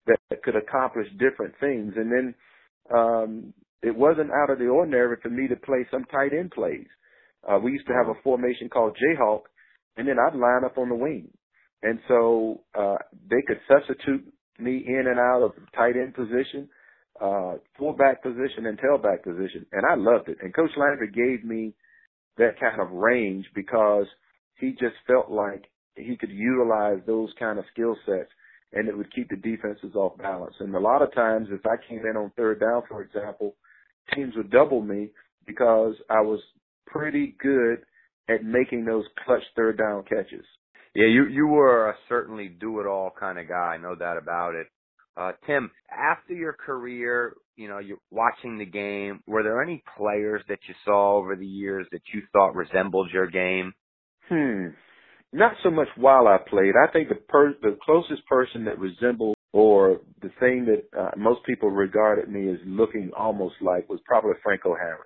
that 0.06 0.42
could 0.42 0.56
accomplish 0.56 1.06
different 1.18 1.54
things. 1.60 1.94
And 1.96 2.10
then 2.10 2.34
um, 2.92 3.52
it 3.82 3.94
wasn't 3.94 4.30
out 4.30 4.50
of 4.50 4.58
the 4.58 4.66
ordinary 4.66 5.16
for 5.22 5.30
me 5.30 5.46
to 5.48 5.56
play 5.56 5.86
some 5.90 6.04
tight 6.04 6.32
end 6.32 6.50
plays. 6.52 6.86
Uh, 7.48 7.58
we 7.58 7.72
used 7.72 7.86
to 7.86 7.92
have 7.92 8.08
a 8.08 8.20
formation 8.22 8.68
called 8.68 8.96
Jayhawk, 8.96 9.42
and 9.96 10.08
then 10.08 10.16
I'd 10.18 10.36
line 10.36 10.64
up 10.64 10.78
on 10.78 10.88
the 10.88 10.94
wing. 10.94 11.28
And 11.82 11.98
so 12.08 12.62
uh, 12.78 12.96
they 13.30 13.42
could 13.46 13.60
substitute 13.68 14.24
me 14.58 14.84
in 14.86 15.06
and 15.08 15.18
out 15.18 15.42
of 15.42 15.52
tight 15.74 15.96
end 15.96 16.14
position, 16.14 16.68
uh, 17.20 17.54
fullback 17.78 18.22
position, 18.22 18.66
and 18.66 18.78
tailback 18.78 19.22
position, 19.22 19.66
and 19.72 19.84
I 19.86 19.94
loved 19.94 20.28
it. 20.28 20.38
And 20.42 20.54
Coach 20.54 20.70
Landry 20.76 21.10
gave 21.10 21.44
me 21.44 21.74
that 22.38 22.58
kind 22.60 22.80
of 22.80 22.90
range 22.90 23.46
because 23.54 24.06
he 24.58 24.72
just 24.72 24.96
felt 25.06 25.30
like 25.30 25.64
he 25.96 26.16
could 26.16 26.30
utilize 26.30 26.98
those 27.06 27.30
kind 27.38 27.58
of 27.58 27.64
skill 27.72 27.96
sets 28.04 28.30
and 28.72 28.88
it 28.88 28.96
would 28.96 29.12
keep 29.14 29.28
the 29.30 29.36
defenses 29.36 29.94
off 29.94 30.18
balance. 30.18 30.54
And 30.60 30.74
a 30.74 30.80
lot 30.80 31.02
of 31.02 31.14
times, 31.14 31.48
if 31.50 31.64
I 31.64 31.76
came 31.88 32.00
in 32.00 32.16
on 32.16 32.32
third 32.36 32.60
down, 32.60 32.82
for 32.88 33.02
example, 33.02 33.54
teams 34.14 34.34
would 34.36 34.50
double 34.50 34.82
me 34.82 35.10
because 35.46 35.94
I 36.10 36.20
was 36.20 36.40
pretty 36.86 37.36
good 37.40 37.78
at 38.28 38.44
making 38.44 38.84
those 38.84 39.04
clutch 39.24 39.42
third 39.54 39.78
down 39.78 40.04
catches. 40.04 40.44
Yeah, 40.94 41.06
you 41.06 41.26
you 41.26 41.46
were 41.46 41.90
a 41.90 41.94
certainly 42.08 42.48
do 42.48 42.80
it 42.80 42.86
all 42.86 43.12
kind 43.18 43.38
of 43.38 43.48
guy, 43.48 43.76
no 43.80 43.94
doubt 43.94 44.18
about 44.18 44.54
it. 44.54 44.66
Uh, 45.16 45.32
Tim, 45.46 45.70
after 45.90 46.34
your 46.34 46.52
career, 46.52 47.34
you 47.56 47.68
know, 47.68 47.78
you're 47.78 47.98
watching 48.10 48.58
the 48.58 48.66
game. 48.66 49.22
Were 49.26 49.42
there 49.42 49.62
any 49.62 49.82
players 49.96 50.42
that 50.48 50.58
you 50.68 50.74
saw 50.84 51.16
over 51.16 51.36
the 51.36 51.46
years 51.46 51.86
that 51.92 52.02
you 52.12 52.22
thought 52.32 52.54
resembled 52.54 53.10
your 53.12 53.26
game? 53.26 53.72
Hmm. 54.28 54.68
Not 55.32 55.52
so 55.62 55.70
much 55.70 55.88
while 55.96 56.28
I 56.28 56.38
played. 56.38 56.74
I 56.76 56.90
think 56.90 57.08
the 57.08 57.14
per- 57.14 57.56
the 57.60 57.76
closest 57.84 58.26
person 58.26 58.64
that 58.64 58.78
resembled 58.78 59.36
or 59.52 60.00
the 60.22 60.30
thing 60.40 60.66
that 60.66 60.98
uh, 60.98 61.10
most 61.16 61.44
people 61.44 61.70
regarded 61.70 62.28
me 62.28 62.50
as 62.50 62.58
looking 62.66 63.10
almost 63.16 63.54
like 63.60 63.88
was 63.88 64.00
probably 64.04 64.32
Franco 64.42 64.74
Harris. 64.74 65.04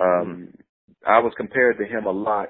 Um, 0.00 0.48
mm 0.54 0.60
I 1.06 1.18
was 1.20 1.32
compared 1.36 1.78
to 1.78 1.84
him 1.84 2.06
a 2.06 2.10
lot 2.10 2.48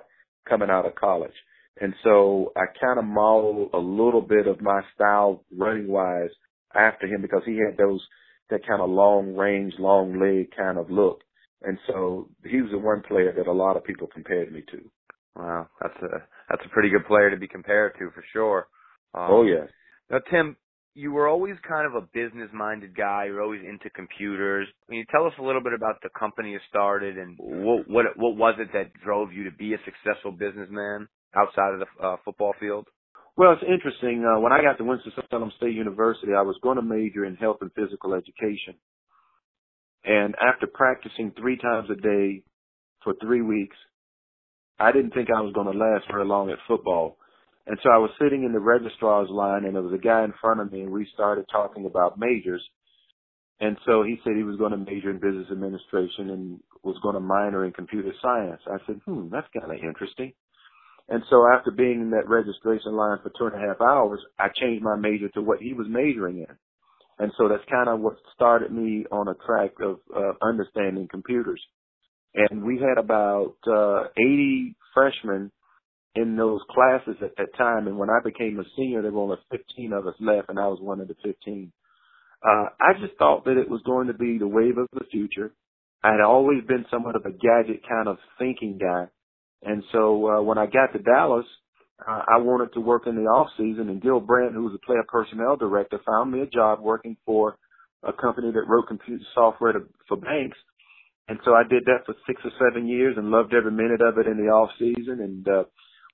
coming 0.48 0.70
out 0.70 0.86
of 0.86 0.94
college. 0.94 1.32
And 1.80 1.94
so 2.02 2.52
I 2.56 2.64
kind 2.80 2.98
of 2.98 3.04
modeled 3.04 3.70
a 3.72 3.78
little 3.78 4.20
bit 4.20 4.46
of 4.46 4.60
my 4.60 4.80
style 4.94 5.44
running 5.56 5.88
wise 5.88 6.30
after 6.74 7.06
him 7.06 7.22
because 7.22 7.42
he 7.46 7.58
had 7.58 7.76
those, 7.76 8.04
that 8.50 8.66
kind 8.66 8.82
of 8.82 8.90
long 8.90 9.36
range, 9.36 9.74
long 9.78 10.18
leg 10.18 10.50
kind 10.56 10.78
of 10.78 10.90
look. 10.90 11.20
And 11.62 11.78
so 11.86 12.28
he 12.44 12.60
was 12.60 12.70
the 12.70 12.78
one 12.78 13.02
player 13.06 13.32
that 13.36 13.46
a 13.46 13.52
lot 13.52 13.76
of 13.76 13.84
people 13.84 14.08
compared 14.12 14.52
me 14.52 14.62
to. 14.72 14.90
Wow. 15.36 15.68
That's 15.80 16.02
a, 16.02 16.22
that's 16.48 16.62
a 16.64 16.68
pretty 16.70 16.88
good 16.88 17.06
player 17.06 17.30
to 17.30 17.36
be 17.36 17.48
compared 17.48 17.94
to 17.98 18.10
for 18.10 18.24
sure. 18.32 18.68
Um, 19.14 19.28
oh 19.30 19.42
yes. 19.44 19.68
Now 20.10 20.18
Tim, 20.30 20.56
you 20.94 21.12
were 21.12 21.28
always 21.28 21.56
kind 21.66 21.86
of 21.86 21.94
a 21.94 22.06
business 22.12 22.50
minded 22.52 22.96
guy. 22.96 23.26
You're 23.26 23.42
always 23.42 23.62
into 23.62 23.90
computers. 23.90 24.66
Can 24.88 24.96
you 24.96 25.04
tell 25.10 25.26
us 25.26 25.32
a 25.38 25.42
little 25.42 25.62
bit 25.62 25.72
about 25.72 25.96
the 26.02 26.08
company 26.18 26.52
you 26.52 26.60
started 26.68 27.18
and 27.18 27.36
what 27.38 27.88
what 27.88 28.06
what 28.16 28.36
was 28.36 28.54
it 28.58 28.72
that 28.72 28.92
drove 29.04 29.32
you 29.32 29.44
to 29.44 29.52
be 29.52 29.74
a 29.74 29.78
successful 29.84 30.32
businessman? 30.32 31.08
outside 31.36 31.74
of 31.74 31.80
the 31.80 32.04
uh, 32.04 32.16
football 32.24 32.54
field? 32.60 32.86
Well, 33.36 33.52
it's 33.52 33.62
interesting. 33.62 34.24
Uh, 34.24 34.40
when 34.40 34.52
I 34.52 34.62
got 34.62 34.78
to 34.78 34.84
Winston-Salem 34.84 35.52
State 35.56 35.74
University, 35.74 36.32
I 36.36 36.42
was 36.42 36.56
going 36.62 36.76
to 36.76 36.82
major 36.82 37.24
in 37.24 37.36
health 37.36 37.58
and 37.60 37.70
physical 37.72 38.14
education. 38.14 38.74
And 40.04 40.34
after 40.40 40.66
practicing 40.66 41.32
three 41.38 41.56
times 41.56 41.88
a 41.90 42.00
day 42.00 42.42
for 43.04 43.14
three 43.20 43.42
weeks, 43.42 43.76
I 44.78 44.92
didn't 44.92 45.12
think 45.12 45.28
I 45.30 45.40
was 45.40 45.52
going 45.52 45.70
to 45.70 45.78
last 45.78 46.04
very 46.10 46.24
long 46.24 46.50
at 46.50 46.58
football. 46.66 47.18
And 47.68 47.78
so 47.82 47.90
I 47.90 47.98
was 47.98 48.10
sitting 48.18 48.44
in 48.44 48.52
the 48.52 48.60
registrar's 48.60 49.28
line 49.28 49.66
and 49.66 49.74
there 49.74 49.82
was 49.82 49.92
a 49.92 50.02
guy 50.02 50.24
in 50.24 50.32
front 50.40 50.60
of 50.60 50.72
me 50.72 50.80
and 50.80 50.90
we 50.90 51.06
started 51.12 51.44
talking 51.52 51.84
about 51.84 52.18
majors. 52.18 52.62
And 53.60 53.76
so 53.84 54.02
he 54.02 54.16
said 54.24 54.36
he 54.36 54.42
was 54.42 54.56
going 54.56 54.70
to 54.70 54.78
major 54.78 55.10
in 55.10 55.18
business 55.20 55.48
administration 55.52 56.30
and 56.30 56.60
was 56.82 56.96
going 57.02 57.14
to 57.14 57.20
minor 57.20 57.66
in 57.66 57.72
computer 57.72 58.12
science. 58.22 58.62
I 58.66 58.78
said, 58.86 59.00
hmm, 59.04 59.28
that's 59.30 59.48
kind 59.52 59.70
of 59.70 59.84
interesting. 59.84 60.32
And 61.10 61.22
so 61.28 61.44
after 61.52 61.70
being 61.70 62.00
in 62.00 62.10
that 62.10 62.28
registration 62.28 62.96
line 62.96 63.18
for 63.22 63.30
two 63.36 63.52
and 63.52 63.62
a 63.62 63.66
half 63.66 63.82
hours, 63.82 64.20
I 64.38 64.48
changed 64.54 64.82
my 64.82 64.96
major 64.96 65.28
to 65.30 65.42
what 65.42 65.60
he 65.60 65.74
was 65.74 65.86
majoring 65.90 66.38
in. 66.38 66.56
And 67.18 67.32
so 67.36 67.48
that's 67.48 67.64
kind 67.70 67.90
of 67.90 68.00
what 68.00 68.16
started 68.34 68.72
me 68.72 69.04
on 69.12 69.28
a 69.28 69.34
track 69.44 69.72
of 69.82 69.98
uh, 70.16 70.32
understanding 70.40 71.06
computers. 71.10 71.60
And 72.34 72.62
we 72.62 72.78
had 72.78 72.96
about 72.96 73.56
uh, 73.66 74.04
80 74.16 74.74
freshmen 74.94 75.50
in 76.14 76.36
those 76.36 76.60
classes 76.70 77.16
at 77.22 77.36
that 77.36 77.56
time. 77.56 77.86
And 77.86 77.98
when 77.98 78.10
I 78.10 78.20
became 78.24 78.58
a 78.58 78.64
senior, 78.76 79.02
there 79.02 79.12
were 79.12 79.22
only 79.22 79.36
15 79.50 79.92
of 79.92 80.06
us 80.06 80.14
left, 80.20 80.48
and 80.48 80.58
I 80.58 80.66
was 80.66 80.80
one 80.80 81.00
of 81.00 81.08
the 81.08 81.16
15. 81.24 81.72
Uh, 82.42 82.66
I 82.80 82.92
just 83.00 83.18
thought 83.18 83.44
that 83.44 83.58
it 83.58 83.68
was 83.68 83.82
going 83.84 84.06
to 84.08 84.14
be 84.14 84.38
the 84.38 84.48
wave 84.48 84.78
of 84.78 84.88
the 84.92 85.04
future. 85.10 85.52
I 86.02 86.12
had 86.12 86.20
always 86.20 86.64
been 86.64 86.86
somewhat 86.90 87.16
of 87.16 87.24
a 87.26 87.32
gadget 87.32 87.82
kind 87.88 88.08
of 88.08 88.18
thinking 88.38 88.78
guy. 88.78 89.06
And 89.62 89.82
so 89.92 90.28
uh, 90.28 90.42
when 90.42 90.58
I 90.58 90.66
got 90.66 90.92
to 90.92 91.00
Dallas, 91.00 91.46
uh, 92.06 92.22
I 92.28 92.38
wanted 92.38 92.72
to 92.74 92.80
work 92.80 93.08
in 93.08 93.16
the 93.16 93.22
off 93.22 93.48
season, 93.56 93.88
and 93.88 94.00
Gil 94.00 94.20
Brandt, 94.20 94.54
who 94.54 94.64
was 94.64 94.78
a 94.80 94.86
player 94.86 95.02
personnel 95.08 95.56
director, 95.56 95.98
found 96.06 96.30
me 96.30 96.40
a 96.40 96.46
job 96.46 96.80
working 96.80 97.16
for 97.26 97.56
a 98.04 98.12
company 98.12 98.52
that 98.52 98.68
wrote 98.68 98.86
computer 98.86 99.24
software 99.34 99.72
to, 99.72 99.80
for 100.06 100.16
banks. 100.16 100.56
And 101.28 101.38
so 101.44 101.54
I 101.54 101.62
did 101.68 101.84
that 101.86 102.06
for 102.06 102.14
six 102.26 102.40
or 102.44 102.52
seven 102.58 102.86
years 102.86 103.16
and 103.18 103.30
loved 103.30 103.52
every 103.52 103.72
minute 103.72 104.00
of 104.00 104.16
it 104.18 104.28
in 104.28 104.36
the 104.36 104.50
off 104.50 104.70
season. 104.78 105.20
And 105.20 105.48
uh, 105.48 105.64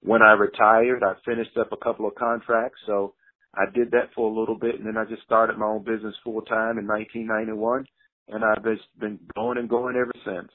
when 0.05 0.23
I 0.23 0.33
retired, 0.33 1.03
I 1.03 1.15
finished 1.25 1.57
up 1.59 1.73
a 1.73 1.77
couple 1.85 2.07
of 2.07 2.15
contracts. 2.15 2.79
So 2.87 3.15
I 3.55 3.65
did 3.75 3.91
that 3.93 4.11
for 4.15 4.31
a 4.31 4.39
little 4.39 4.59
bit, 4.59 4.77
and 4.77 4.87
then 4.87 4.97
I 4.97 5.05
just 5.05 5.23
started 5.23 5.59
my 5.59 5.67
own 5.67 5.85
business 5.85 6.15
full 6.25 6.43
time 6.43 6.79
in 6.79 6.87
1991, 6.87 7.87
and 8.29 8.45
I've 8.45 8.65
just 8.65 8.85
been 9.01 9.19
going 9.35 9.59
and 9.59 9.69
going 9.69 9.97
ever 9.97 10.13
since. 10.25 10.51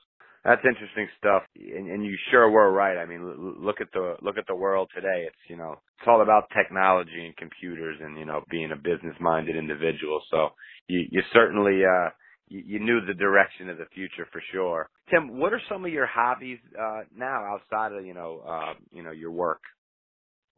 That's 0.46 0.62
interesting 0.64 1.08
stuff, 1.18 1.44
and, 1.56 1.92
and 1.92 2.06
you 2.06 2.16
sure 2.32 2.50
were 2.50 2.72
right. 2.72 2.98
I 2.98 3.06
mean, 3.06 3.56
look 3.60 3.82
at 3.82 3.92
the 3.92 4.16
look 4.22 4.38
at 4.38 4.48
the 4.48 4.56
world 4.56 4.90
today. 4.96 5.26
It's 5.28 5.50
you 5.50 5.58
know, 5.58 5.74
it's 6.00 6.08
all 6.08 6.22
about 6.22 6.50
technology 6.56 7.26
and 7.26 7.36
computers, 7.36 7.98
and 8.02 8.18
you 8.18 8.26
know, 8.26 8.44
being 8.50 8.72
a 8.72 8.78
business-minded 8.78 9.58
individual. 9.58 10.22
So 10.32 10.50
you 10.88 11.04
you 11.12 11.22
certainly 11.34 11.82
uh, 11.84 12.10
you, 12.50 12.80
knew 12.80 13.00
the 13.06 13.14
direction 13.14 13.70
of 13.70 13.78
the 13.78 13.86
future 13.94 14.28
for 14.32 14.42
sure. 14.52 14.90
Tim, 15.10 15.40
what 15.40 15.54
are 15.54 15.62
some 15.70 15.86
of 15.86 15.92
your 15.92 16.08
hobbies 16.08 16.60
uh, 16.80 17.02
now 17.16 17.46
outside 17.46 17.96
of 17.96 18.06
you 18.06 18.14
know 18.14 18.42
uh, 18.48 18.74
you 18.92 19.04
know 19.04 19.12
your 19.12 19.32
work? 19.32 19.62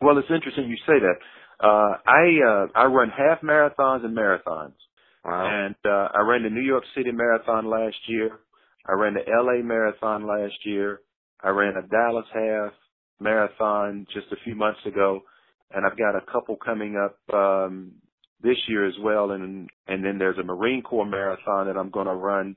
Well, 0.02 0.18
it's 0.18 0.28
interesting 0.34 0.70
you 0.70 0.78
say 0.88 1.00
that. 1.00 1.16
Uh, 1.64 1.98
I 2.08 2.40
uh, 2.48 2.68
I 2.76 2.86
run 2.86 3.10
half 3.10 3.42
marathons 3.42 4.04
and 4.04 4.18
marathons, 4.18 4.74
wow. 5.24 5.66
and 5.66 5.76
uh, 5.86 6.10
I 6.14 6.22
ran 6.22 6.44
the 6.44 6.50
New 6.50 6.62
York 6.62 6.84
City 6.96 7.12
Marathon 7.12 7.70
last 7.70 7.98
year. 8.08 8.40
I 8.88 8.94
ran 8.94 9.14
the 9.14 9.22
LA 9.28 9.64
marathon 9.64 10.26
last 10.26 10.56
year. 10.66 11.02
I 11.44 11.50
ran 11.50 11.76
a 11.78 11.88
Dallas 11.88 12.26
half 12.34 12.74
marathon 13.20 14.08
just 14.14 14.28
a 14.32 14.44
few 14.44 14.56
months 14.56 14.80
ago, 14.86 15.22
and 15.72 15.86
I've 15.86 15.98
got 15.98 16.16
a 16.16 16.32
couple 16.32 16.56
coming 16.56 16.98
up 16.98 17.18
um, 17.36 17.92
this 18.44 18.58
year 18.68 18.88
as 18.88 18.96
well. 19.02 19.32
And 19.32 19.70
and 19.88 20.04
then 20.04 20.18
there's 20.18 20.38
a 20.38 20.44
Marine 20.44 20.82
Corps 20.82 21.06
marathon 21.06 21.68
that 21.68 21.78
I'm 21.78 21.90
going 21.90 22.08
to 22.08 22.14
run 22.14 22.56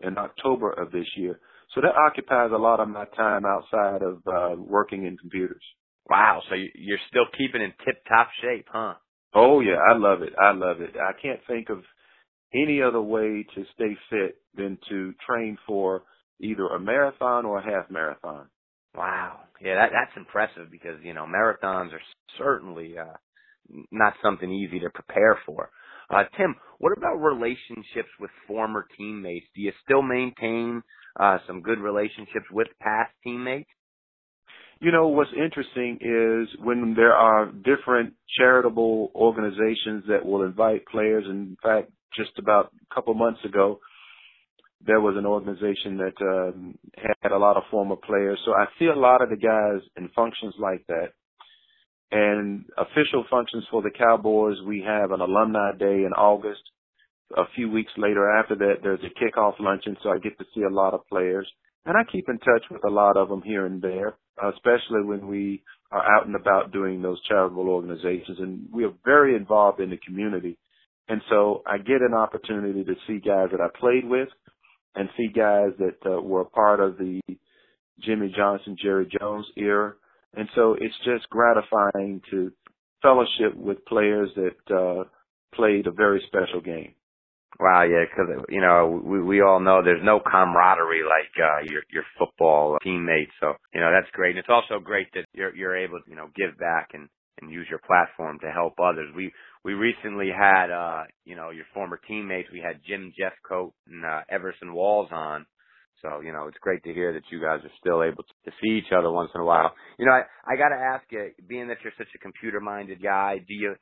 in 0.00 0.18
October 0.18 0.70
of 0.70 0.92
this 0.92 1.06
year. 1.16 1.40
So 1.74 1.80
that 1.80 1.96
occupies 1.96 2.50
a 2.54 2.58
lot 2.58 2.80
of 2.80 2.88
my 2.88 3.04
time 3.16 3.44
outside 3.44 4.02
of 4.02 4.22
uh, 4.26 4.60
working 4.60 5.04
in 5.04 5.16
computers. 5.16 5.62
Wow. 6.08 6.40
So 6.48 6.54
you're 6.74 6.98
still 7.08 7.26
keeping 7.36 7.62
in 7.62 7.72
tip 7.84 8.02
top 8.08 8.28
shape, 8.40 8.66
huh? 8.70 8.94
Oh 9.34 9.60
yeah, 9.60 9.76
I 9.90 9.96
love 9.96 10.22
it. 10.22 10.32
I 10.40 10.52
love 10.52 10.80
it. 10.80 10.94
I 10.96 11.12
can't 11.20 11.40
think 11.46 11.68
of 11.68 11.82
any 12.54 12.80
other 12.80 13.02
way 13.02 13.44
to 13.54 13.64
stay 13.74 13.96
fit 14.08 14.38
than 14.54 14.78
to 14.88 15.12
train 15.26 15.58
for 15.66 16.04
either 16.40 16.66
a 16.68 16.78
marathon 16.78 17.44
or 17.44 17.58
a 17.58 17.64
half 17.64 17.90
marathon. 17.90 18.46
Wow. 18.94 19.40
Yeah, 19.60 19.74
that 19.74 19.90
that's 19.92 20.16
impressive 20.16 20.70
because, 20.70 20.98
you 21.02 21.12
know, 21.12 21.26
marathons 21.26 21.92
are 21.92 22.00
certainly 22.38 22.96
uh 22.98 23.16
not 23.90 24.14
something 24.22 24.50
easy 24.52 24.78
to 24.80 24.90
prepare 24.90 25.38
for. 25.46 25.70
Uh 26.10 26.24
Tim, 26.36 26.54
what 26.78 26.96
about 26.96 27.16
relationships 27.16 28.10
with 28.20 28.30
former 28.46 28.86
teammates? 28.96 29.46
Do 29.54 29.62
you 29.62 29.72
still 29.84 30.02
maintain 30.02 30.82
uh 31.18 31.38
some 31.46 31.62
good 31.62 31.78
relationships 31.78 32.46
with 32.52 32.68
past 32.80 33.12
teammates? 33.24 33.70
You 34.78 34.92
know, 34.92 35.08
what's 35.08 35.30
interesting 35.32 35.98
is 36.02 36.48
when 36.62 36.94
there 36.94 37.14
are 37.14 37.46
different 37.46 38.12
charitable 38.38 39.10
organizations 39.14 40.04
that 40.08 40.24
will 40.24 40.42
invite 40.42 40.84
players, 40.86 41.24
in 41.26 41.56
fact, 41.62 41.90
just 42.14 42.38
about 42.38 42.72
a 42.90 42.94
couple 42.94 43.14
months 43.14 43.40
ago, 43.44 43.80
there 44.86 45.00
was 45.00 45.16
an 45.16 45.26
organization 45.26 45.96
that 45.96 46.20
um, 46.20 46.78
had 47.22 47.32
a 47.32 47.38
lot 47.38 47.56
of 47.56 47.62
former 47.70 47.96
players. 47.96 48.38
So 48.44 48.52
I 48.52 48.66
see 48.78 48.86
a 48.86 48.94
lot 48.94 49.22
of 49.22 49.30
the 49.30 49.36
guys 49.36 49.80
in 49.96 50.10
functions 50.14 50.54
like 50.58 50.84
that. 50.88 51.12
And 52.12 52.64
official 52.78 53.24
functions 53.28 53.64
for 53.70 53.82
the 53.82 53.90
Cowboys, 53.90 54.56
we 54.66 54.82
have 54.86 55.10
an 55.10 55.20
alumni 55.20 55.72
day 55.78 56.04
in 56.04 56.12
August. 56.16 56.62
A 57.36 57.42
few 57.56 57.68
weeks 57.68 57.90
later 57.96 58.30
after 58.30 58.54
that, 58.54 58.76
there's 58.82 59.00
a 59.02 59.24
kickoff 59.24 59.58
luncheon, 59.58 59.96
so 60.02 60.10
I 60.10 60.18
get 60.18 60.38
to 60.38 60.44
see 60.54 60.62
a 60.62 60.72
lot 60.72 60.94
of 60.94 61.06
players. 61.08 61.48
And 61.84 61.96
I 61.96 62.02
keep 62.10 62.28
in 62.28 62.38
touch 62.38 62.64
with 62.70 62.84
a 62.84 62.90
lot 62.90 63.16
of 63.16 63.28
them 63.28 63.42
here 63.42 63.66
and 63.66 63.82
there, 63.82 64.16
especially 64.42 65.02
when 65.04 65.26
we 65.26 65.62
are 65.90 66.02
out 66.16 66.26
and 66.26 66.36
about 66.36 66.72
doing 66.72 67.02
those 67.02 67.22
charitable 67.28 67.68
organizations. 67.68 68.38
And 68.38 68.68
we 68.72 68.84
are 68.84 68.92
very 69.04 69.36
involved 69.36 69.80
in 69.80 69.90
the 69.90 69.98
community. 69.98 70.56
And 71.08 71.20
so 71.28 71.62
I 71.66 71.78
get 71.78 72.02
an 72.02 72.14
opportunity 72.14 72.84
to 72.84 72.94
see 73.06 73.18
guys 73.18 73.48
that 73.52 73.60
I 73.60 73.68
played 73.78 74.04
with 74.04 74.28
and 74.96 75.08
see 75.16 75.28
guys 75.28 75.70
that 75.78 75.98
uh, 76.04 76.20
were 76.20 76.44
part 76.44 76.80
of 76.80 76.98
the 76.98 77.20
Jimmy 78.00 78.32
Johnson, 78.36 78.76
Jerry 78.80 79.08
Jones 79.20 79.46
era. 79.56 79.94
And 80.36 80.48
so 80.54 80.74
it's 80.78 80.94
just 81.04 81.28
gratifying 81.30 82.20
to 82.30 82.52
fellowship 83.02 83.56
with 83.56 83.84
players 83.86 84.30
that 84.36 84.74
uh, 84.74 85.04
played 85.54 85.86
a 85.86 85.92
very 85.92 86.22
special 86.26 86.60
game. 86.60 86.94
Wow, 87.58 87.84
yeah, 87.84 88.04
because 88.04 88.44
you 88.50 88.60
know 88.60 89.00
we 89.02 89.22
we 89.22 89.40
all 89.40 89.60
know 89.60 89.82
there's 89.82 90.04
no 90.04 90.20
camaraderie 90.20 91.04
like 91.04 91.32
uh, 91.40 91.62
your 91.72 91.82
your 91.90 92.04
football 92.18 92.76
teammates. 92.82 93.32
So 93.40 93.54
you 93.72 93.80
know 93.80 93.90
that's 93.90 94.10
great, 94.12 94.30
and 94.30 94.38
it's 94.40 94.50
also 94.50 94.78
great 94.78 95.06
that 95.14 95.24
you're 95.32 95.54
you're 95.56 95.76
able 95.76 96.00
to 96.00 96.10
you 96.10 96.16
know 96.16 96.28
give 96.36 96.58
back 96.58 96.90
and 96.92 97.08
and 97.40 97.50
use 97.50 97.66
your 97.70 97.80
platform 97.86 98.38
to 98.40 98.50
help 98.50 98.74
others. 98.78 99.08
We 99.16 99.32
we 99.64 99.72
recently 99.72 100.28
had 100.28 100.70
uh 100.70 101.04
you 101.24 101.34
know 101.34 101.48
your 101.48 101.64
former 101.72 101.98
teammates. 102.06 102.50
We 102.52 102.60
had 102.60 102.80
Jim 102.86 103.12
Jeffcoat 103.18 103.72
and 103.88 104.04
uh, 104.04 104.20
Everson 104.28 104.74
Walls 104.74 105.08
on. 105.10 105.46
So 106.06 106.20
you 106.20 106.32
know 106.32 106.46
it's 106.46 106.58
great 106.60 106.84
to 106.84 106.94
hear 106.94 107.12
that 107.12 107.26
you 107.30 107.40
guys 107.40 107.58
are 107.64 107.76
still 107.80 108.02
able 108.02 108.22
to 108.22 108.50
see 108.62 108.78
each 108.78 108.92
other 108.96 109.10
once 109.10 109.30
in 109.34 109.40
a 109.40 109.44
while. 109.44 109.74
You 109.98 110.06
know 110.06 110.12
I 110.12 110.22
I 110.46 110.56
got 110.56 110.68
to 110.68 110.80
ask 110.80 111.04
you, 111.10 111.30
being 111.48 111.66
that 111.68 111.78
you're 111.82 111.92
such 111.98 112.14
a 112.14 112.18
computer 112.18 112.60
minded 112.60 113.02
guy, 113.02 113.38
do 113.38 113.54
you 113.54 113.74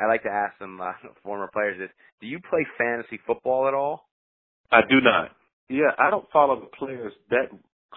I 0.00 0.06
like 0.06 0.22
to 0.22 0.30
ask 0.30 0.54
some 0.58 0.80
uh, 0.80 0.92
former 1.22 1.50
players 1.52 1.78
this: 1.78 1.90
Do 2.20 2.26
you 2.26 2.38
play 2.48 2.66
fantasy 2.78 3.20
football 3.26 3.68
at 3.68 3.74
all? 3.74 4.08
I 4.72 4.80
do 4.88 5.00
not. 5.00 5.30
Yeah, 5.68 5.92
I 5.98 6.10
don't 6.10 6.26
follow 6.32 6.60
the 6.60 6.76
players 6.78 7.12
that 7.30 7.50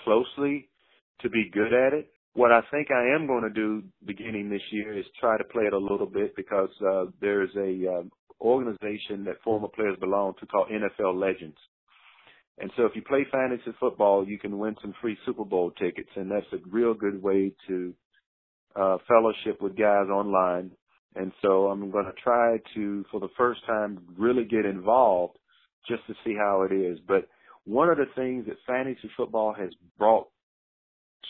closely 0.04 0.70
to 1.22 1.30
be 1.30 1.50
good 1.54 1.74
at 1.74 1.94
it. 1.94 2.12
What 2.34 2.52
I 2.52 2.62
think 2.72 2.90
I 2.92 3.16
am 3.16 3.28
going 3.28 3.44
to 3.44 3.50
do 3.50 3.84
beginning 4.06 4.50
this 4.50 4.62
year 4.72 4.98
is 4.98 5.06
try 5.20 5.38
to 5.38 5.44
play 5.44 5.64
it 5.64 5.74
a 5.74 5.78
little 5.78 6.06
bit 6.06 6.36
because 6.36 6.70
uh, 6.88 7.06
there's 7.20 7.50
a 7.56 8.00
um, 8.00 8.12
organization 8.40 9.24
that 9.26 9.42
former 9.44 9.68
players 9.68 9.98
belong 10.00 10.34
to 10.40 10.46
called 10.46 10.70
NFL 10.70 11.20
Legends. 11.20 11.58
And 12.60 12.72
so 12.76 12.86
if 12.86 12.92
you 12.96 13.02
play 13.02 13.26
fantasy 13.32 13.72
football, 13.80 14.28
you 14.28 14.38
can 14.38 14.58
win 14.60 14.76
some 14.82 14.94
free 15.02 15.18
Super 15.26 15.46
Bowl 15.46 15.72
tickets, 15.72 16.10
and 16.16 16.30
that's 16.30 16.46
a 16.52 16.58
real 16.70 16.94
good 16.94 17.22
way 17.22 17.54
to 17.68 17.94
uh, 18.76 18.98
fellowship 19.08 19.62
with 19.62 19.78
guys 19.78 20.08
online. 20.10 20.72
And 21.16 21.32
so 21.42 21.68
I'm 21.68 21.90
going 21.90 22.06
to 22.06 22.22
try 22.22 22.58
to, 22.76 23.06
for 23.12 23.20
the 23.20 23.30
first 23.38 23.66
time, 23.66 24.00
really 24.18 24.44
get 24.44 24.66
involved 24.66 25.38
just 25.88 26.06
to 26.08 26.14
see 26.26 26.36
how 26.36 26.68
it 26.70 26.74
is. 26.74 27.00
But 27.08 27.28
one 27.66 27.90
of 27.90 27.98
the 27.98 28.06
things 28.16 28.46
that 28.48 28.58
fantasy 28.68 29.10
football 29.16 29.54
has 29.54 29.70
brought 29.98 30.28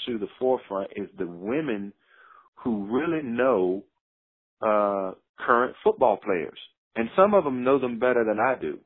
to 0.08 0.18
the 0.18 0.28
forefront 0.40 0.92
is 0.96 1.08
the 1.18 1.28
women 1.28 1.94
who 2.56 2.86
really 2.86 3.24
know 3.24 3.84
uh, 4.62 5.12
current 5.40 5.76
football 5.84 6.18
players, 6.18 6.58
and 6.96 7.10
some 7.16 7.34
of 7.34 7.44
them 7.44 7.64
know 7.64 7.80
them 7.80 8.00
better 8.00 8.26
than 8.26 8.40
I 8.40 8.56
do. 8.60 8.80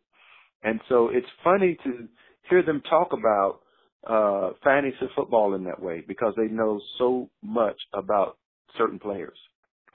And 0.61 0.79
so 0.87 1.09
it's 1.09 1.27
funny 1.43 1.77
to 1.83 2.07
hear 2.49 2.63
them 2.63 2.81
talk 2.89 3.13
about 3.13 3.59
uh, 4.07 4.51
fantasy 4.63 4.95
football 5.15 5.53
in 5.53 5.63
that 5.65 5.81
way 5.81 6.03
because 6.07 6.33
they 6.35 6.47
know 6.47 6.79
so 6.97 7.29
much 7.41 7.77
about 7.93 8.37
certain 8.77 8.99
players. 8.99 9.37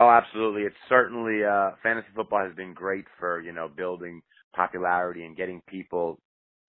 Oh, 0.00 0.08
absolutely. 0.08 0.62
It's 0.62 0.76
certainly 0.88 1.44
uh, 1.44 1.72
fantasy 1.82 2.08
football 2.14 2.44
has 2.46 2.54
been 2.54 2.72
great 2.72 3.04
for 3.18 3.40
you 3.40 3.52
know 3.52 3.68
building 3.68 4.22
popularity 4.54 5.24
and 5.24 5.36
getting 5.36 5.60
people 5.68 6.18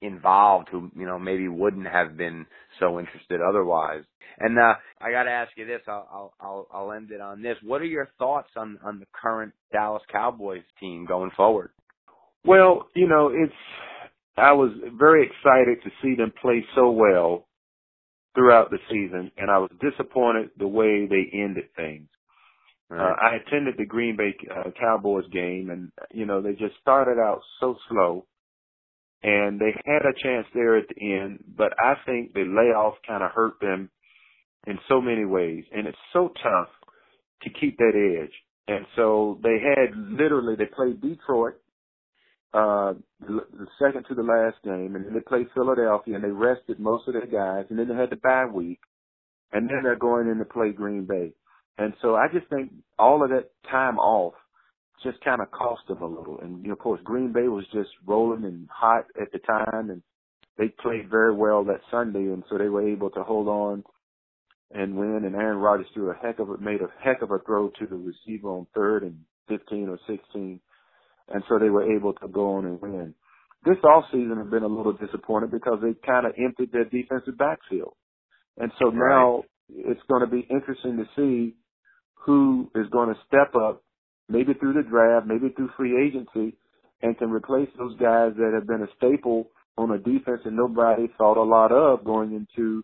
involved 0.02 0.70
who 0.72 0.90
you 0.96 1.06
know 1.06 1.20
maybe 1.20 1.48
wouldn't 1.48 1.88
have 1.88 2.18
been 2.18 2.46
so 2.80 3.00
interested 3.00 3.42
otherwise. 3.42 4.04
And 4.40 4.58
uh, 4.58 4.76
I 5.02 5.12
got 5.12 5.24
to 5.24 5.32
ask 5.32 5.52
you 5.58 5.66
this. 5.66 5.82
I'll, 5.88 6.34
I'll 6.40 6.68
I'll 6.72 6.92
end 6.92 7.12
it 7.12 7.22
on 7.22 7.42
this. 7.42 7.58
What 7.64 7.82
are 7.82 7.86
your 7.86 8.10
thoughts 8.18 8.50
on 8.56 8.80
on 8.84 9.00
the 9.00 9.06
current 9.14 9.54
Dallas 9.72 10.04
Cowboys 10.12 10.64
team 10.80 11.06
going 11.06 11.32
forward? 11.38 11.70
Well, 12.46 12.88
you 12.96 13.08
know, 13.08 13.32
it's 13.34 13.54
I 14.40 14.54
was 14.54 14.72
very 14.98 15.26
excited 15.26 15.84
to 15.84 15.90
see 16.02 16.16
them 16.16 16.34
play 16.42 16.66
so 16.76 16.92
well 16.92 17.48
throughout 18.36 18.70
the 18.70 18.80
season, 18.90 19.32
and 19.38 19.50
I 19.50 19.58
was 19.58 19.72
disappointed 19.82 20.50
the 20.58 20.68
way 20.68 21.08
they 21.08 21.30
ended 21.34 21.66
things. 21.76 22.08
Right. 22.90 23.12
Uh, 23.12 23.16
I 23.22 23.36
attended 23.36 23.76
the 23.78 23.86
Green 23.86 24.16
Bay 24.18 24.36
uh, 24.50 24.72
Cowboys 24.80 25.26
game, 25.32 25.70
and 25.70 25.92
you 26.12 26.26
know 26.26 26.42
they 26.42 26.52
just 26.54 26.76
started 26.82 27.20
out 27.20 27.42
so 27.60 27.76
slow, 27.90 28.26
and 29.22 29.60
they 29.60 29.72
had 29.86 30.06
a 30.06 30.24
chance 30.24 30.48
there 30.54 30.78
at 30.78 30.88
the 30.90 31.14
end, 31.14 31.44
but 31.56 31.74
I 31.80 31.96
think 32.06 32.34
the 32.34 32.46
layoff 32.46 32.96
kind 33.08 33.24
of 33.24 33.32
hurt 33.32 33.60
them 33.62 33.90
in 34.66 34.80
so 34.88 35.02
many 35.02 35.26
ways, 35.26 35.66
and 35.72 35.88
it's 35.88 35.98
so 36.14 36.32
tough 36.42 36.70
to 37.44 37.50
keep 37.60 37.78
that 37.78 37.94
edge. 37.96 38.34
And 38.68 38.86
so 38.96 39.40
they 39.44 39.58
had 39.60 39.96
literally 39.96 40.56
they 40.56 40.66
played 40.66 41.02
Detroit 41.02 41.56
uh 42.54 42.94
the, 43.20 43.42
the 43.54 43.68
second 43.78 44.06
to 44.08 44.16
the 44.16 44.24
last 44.24 44.58
game, 44.64 44.96
and 44.96 45.06
then 45.06 45.14
they 45.14 45.20
played 45.20 45.48
Philadelphia, 45.54 46.16
and 46.16 46.24
they 46.24 46.32
rested 46.32 46.80
most 46.80 47.08
of 47.08 47.14
their 47.14 47.28
guys, 47.28 47.66
and 47.70 47.78
then 47.78 47.88
they 47.88 47.96
had 47.96 48.10
the 48.10 48.16
bye 48.18 48.46
week, 48.46 48.80
and 49.52 49.70
then 49.70 49.82
they're 49.84 49.96
going 49.96 50.28
in 50.30 50.38
to 50.38 50.46
play 50.46 50.72
Green 50.72 51.06
Bay. 51.06 51.34
And 51.78 51.94
so 52.02 52.16
I 52.16 52.28
just 52.32 52.48
think 52.50 52.72
all 52.98 53.24
of 53.24 53.30
that 53.30 53.52
time 53.72 53.98
off 54.00 54.34
just 55.04 55.24
kind 55.24 55.42
of 55.42 55.50
cost 55.52 55.82
them 55.88 56.02
a 56.02 56.08
little. 56.08 56.40
And 56.42 56.62
you 56.62 56.68
know, 56.68 56.74
of 56.74 56.80
course, 56.80 57.00
Green 57.04 57.32
Bay 57.32 57.48
was 57.48 57.66
just 57.74 57.90
rolling 58.06 58.44
and 58.44 58.68
hot 58.70 59.06
at 59.20 59.32
the 59.32 59.40
time, 59.40 59.90
and 59.90 60.02
they 60.58 60.68
played 60.68 61.10
very 61.10 61.34
well 61.34 61.64
that 61.66 61.82
Sunday, 61.90 62.20
and 62.20 62.44
so 62.50 62.58
they 62.58 62.68
were 62.68 62.88
able 62.88 63.10
to 63.12 63.24
hold 63.24 63.48
on 63.48 63.84
and 64.72 64.98
win. 64.98 65.24
And 65.26 65.36
Aaron 65.36 65.58
Rodgers 65.58 65.88
threw 65.94 66.12
a 66.12 66.16
heck 66.16 66.40
of 66.40 66.50
a 66.50 66.58
made 66.58 66.82
a 66.82 66.88
heck 67.02 67.22
of 67.22 67.32
a 67.32 67.40
throw 67.40 67.70
to 67.80 67.88
the 67.88 67.96
receiver 67.96 68.50
on 68.50 68.68
third 68.76 69.04
and 69.04 69.20
15 69.48 69.90
or 69.90 70.00
16, 70.08 70.60
and 71.34 71.44
so 71.48 71.60
they 71.60 71.70
were 71.70 71.96
able 71.96 72.14
to 72.14 72.28
go 72.28 72.56
on 72.56 72.66
and 72.66 72.82
win. 72.82 73.14
This 73.66 73.78
off 73.84 74.06
season 74.12 74.38
has 74.38 74.50
been 74.50 74.64
a 74.64 74.68
little 74.68 74.94
disappointed 74.94 75.52
because 75.52 75.80
they 75.82 75.94
kind 76.06 76.26
of 76.26 76.34
emptied 76.38 76.72
their 76.72 76.86
defensive 76.86 77.38
backfield, 77.38 77.94
and 78.58 78.72
so 78.80 78.90
now 78.90 79.44
it's 79.70 80.02
going 80.10 80.22
to 80.22 80.28
be 80.28 80.48
interesting 80.50 80.98
to 80.98 81.06
see 81.16 81.56
who 82.26 82.70
is 82.76 82.88
going 82.92 83.10
to 83.10 83.20
step 83.28 83.56
up 83.56 83.84
maybe 84.30 84.54
through 84.54 84.74
the 84.74 84.88
draft, 84.88 85.26
maybe 85.26 85.50
through 85.56 85.70
free 85.76 85.98
agency, 86.06 86.56
and 87.02 87.18
can 87.18 87.32
replace 87.32 87.70
those 87.78 87.98
guys 87.98 88.32
that 88.38 88.52
have 88.54 88.68
been 88.68 88.84
a 88.84 88.88
staple 88.98 89.50
on 89.78 89.92
a 89.92 89.98
defense 89.98 90.42
that 90.44 90.54
nobody 90.54 91.08
thought 91.18 91.38
a 91.38 91.44
lot 91.44 91.72
of 91.72 92.04
going 92.04 92.34
into 92.34 92.84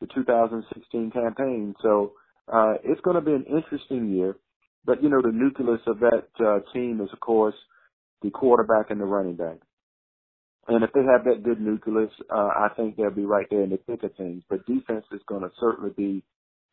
the 0.00 0.06
2016 0.14 1.10
campaign. 1.10 1.74
So 1.82 2.12
uh, 2.52 2.74
it's 2.84 3.00
going 3.02 3.16
to 3.16 3.20
be 3.20 3.32
an 3.32 3.44
interesting 3.44 4.12
year. 4.14 4.36
But 4.84 5.02
you 5.02 5.10
know, 5.10 5.20
the 5.20 5.32
nucleus 5.32 5.80
of 5.86 5.98
that 6.00 6.28
uh, 6.40 6.60
team 6.72 7.00
is, 7.02 7.08
of 7.12 7.20
course, 7.20 7.54
the 8.22 8.30
quarterback 8.30 8.90
and 8.90 9.00
the 9.00 9.04
running 9.04 9.36
back. 9.36 9.58
And 10.68 10.84
if 10.84 10.90
they 10.92 11.00
have 11.00 11.24
that 11.24 11.42
good 11.42 11.60
nucleus, 11.60 12.10
uh, 12.30 12.50
I 12.54 12.68
think 12.76 12.96
they'll 12.96 13.10
be 13.10 13.24
right 13.24 13.46
there 13.50 13.62
in 13.62 13.70
the 13.70 13.78
thick 13.86 14.02
of 14.02 14.14
things. 14.16 14.42
But 14.50 14.66
defense 14.66 15.06
is 15.12 15.22
going 15.26 15.42
to 15.42 15.50
certainly 15.58 15.92
be 15.96 16.22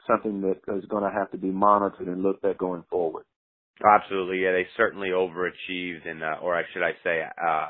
something 0.06 0.42
that 0.42 0.60
is 0.76 0.86
going 0.90 1.04
to 1.04 1.18
have 1.18 1.32
to 1.32 1.38
be 1.38 1.50
monitored 1.50 2.08
and 2.08 2.22
looked 2.22 2.44
at 2.44 2.58
going 2.58 2.84
forward. 2.90 3.24
Absolutely, 3.84 4.44
yeah. 4.44 4.52
They 4.52 4.68
certainly 4.78 5.10
overachieved, 5.10 6.08
and 6.08 6.24
uh, 6.24 6.38
or 6.42 6.62
should 6.74 6.84
I 6.84 6.92
say, 7.04 7.22
uh, 7.24 7.68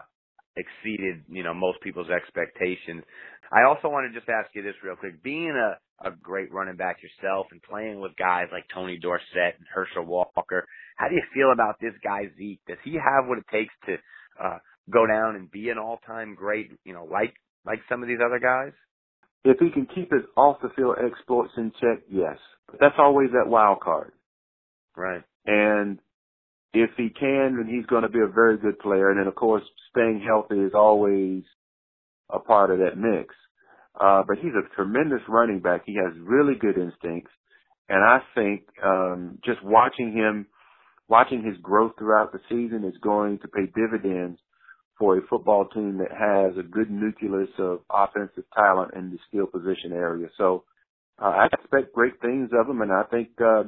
exceeded 0.55 1.23
you 1.27 1.43
know 1.43 1.53
most 1.53 1.81
people's 1.81 2.09
expectations. 2.09 3.03
I 3.51 3.67
also 3.67 3.89
want 3.89 4.11
to 4.11 4.17
just 4.17 4.29
ask 4.29 4.49
you 4.53 4.61
this 4.61 4.75
real 4.83 4.95
quick: 4.95 5.23
being 5.23 5.49
a 5.49 5.77
a 6.07 6.11
great 6.11 6.51
running 6.51 6.75
back 6.75 6.97
yourself 7.01 7.47
and 7.51 7.61
playing 7.63 7.99
with 7.99 8.15
guys 8.17 8.47
like 8.51 8.65
Tony 8.73 8.99
Dorsett 9.01 9.57
and 9.57 9.65
Herschel 9.73 10.05
Walker, 10.05 10.67
how 10.95 11.07
do 11.07 11.15
you 11.15 11.23
feel 11.33 11.51
about 11.51 11.79
this 11.79 11.93
guy 12.03 12.23
Zeke? 12.37 12.61
Does 12.67 12.77
he 12.83 12.93
have 12.93 13.27
what 13.27 13.37
it 13.37 13.45
takes 13.51 13.73
to 13.87 13.95
uh, 14.43 14.57
go 14.89 15.05
down 15.07 15.35
and 15.35 15.51
be 15.51 15.69
an 15.69 15.77
all-time 15.77 16.35
great? 16.35 16.71
You 16.83 16.93
know, 16.93 17.05
like 17.05 17.33
like 17.65 17.79
some 17.89 18.01
of 18.01 18.07
these 18.07 18.19
other 18.25 18.39
guys. 18.39 18.73
If 19.43 19.57
he 19.59 19.69
can 19.69 19.87
keep 19.93 20.11
his 20.11 20.23
off 20.35 20.57
the 20.61 20.69
field 20.75 20.97
exploits 21.03 21.53
in 21.57 21.71
check, 21.79 22.03
yes. 22.09 22.37
But 22.67 22.79
that's 22.79 22.95
always 22.97 23.29
that 23.31 23.49
wild 23.49 23.79
card. 23.79 24.11
Right. 24.97 25.21
And 25.45 25.99
if 26.73 26.89
he 26.97 27.09
can, 27.09 27.57
then 27.57 27.67
he's 27.69 27.85
going 27.85 28.03
to 28.03 28.09
be 28.09 28.19
a 28.19 28.27
very 28.27 28.57
good 28.57 28.79
player. 28.79 29.09
And 29.09 29.19
then, 29.19 29.27
of 29.27 29.35
course, 29.35 29.63
staying 29.91 30.23
healthy 30.25 30.59
is 30.59 30.73
always 30.73 31.43
a 32.29 32.39
part 32.39 32.71
of 32.71 32.79
that 32.79 32.97
mix. 32.97 33.35
Uh, 33.99 34.23
but 34.27 34.37
he's 34.37 34.51
a 34.53 34.75
tremendous 34.75 35.21
running 35.29 35.59
back. 35.59 35.83
He 35.85 35.95
has 35.95 36.13
really 36.19 36.55
good 36.59 36.77
instincts. 36.77 37.31
And 37.87 38.03
I 38.03 38.19
think 38.33 38.63
um, 38.83 39.37
just 39.45 39.63
watching 39.63 40.11
him, 40.11 40.47
watching 41.07 41.43
his 41.43 41.57
growth 41.61 41.93
throughout 41.97 42.31
the 42.31 42.39
season 42.49 42.83
is 42.83 42.97
going 43.01 43.39
to 43.39 43.47
pay 43.47 43.65
dividends 43.75 44.39
for 44.97 45.17
a 45.17 45.27
football 45.29 45.67
team 45.67 45.97
that 45.97 46.11
has 46.11 46.57
a 46.57 46.67
good 46.67 46.89
nucleus 46.89 47.49
of 47.59 47.81
offensive 47.89 48.45
talent 48.55 48.93
in 48.95 49.11
the 49.11 49.17
skill 49.27 49.45
position 49.45 49.91
area. 49.91 50.27
So 50.37 50.63
uh, 51.21 51.25
I 51.25 51.47
expect 51.53 51.93
great 51.93 52.19
things 52.21 52.49
of 52.53 52.69
him, 52.69 52.81
and 52.81 52.91
I 52.91 53.03
think 53.03 53.29
uh, 53.41 53.63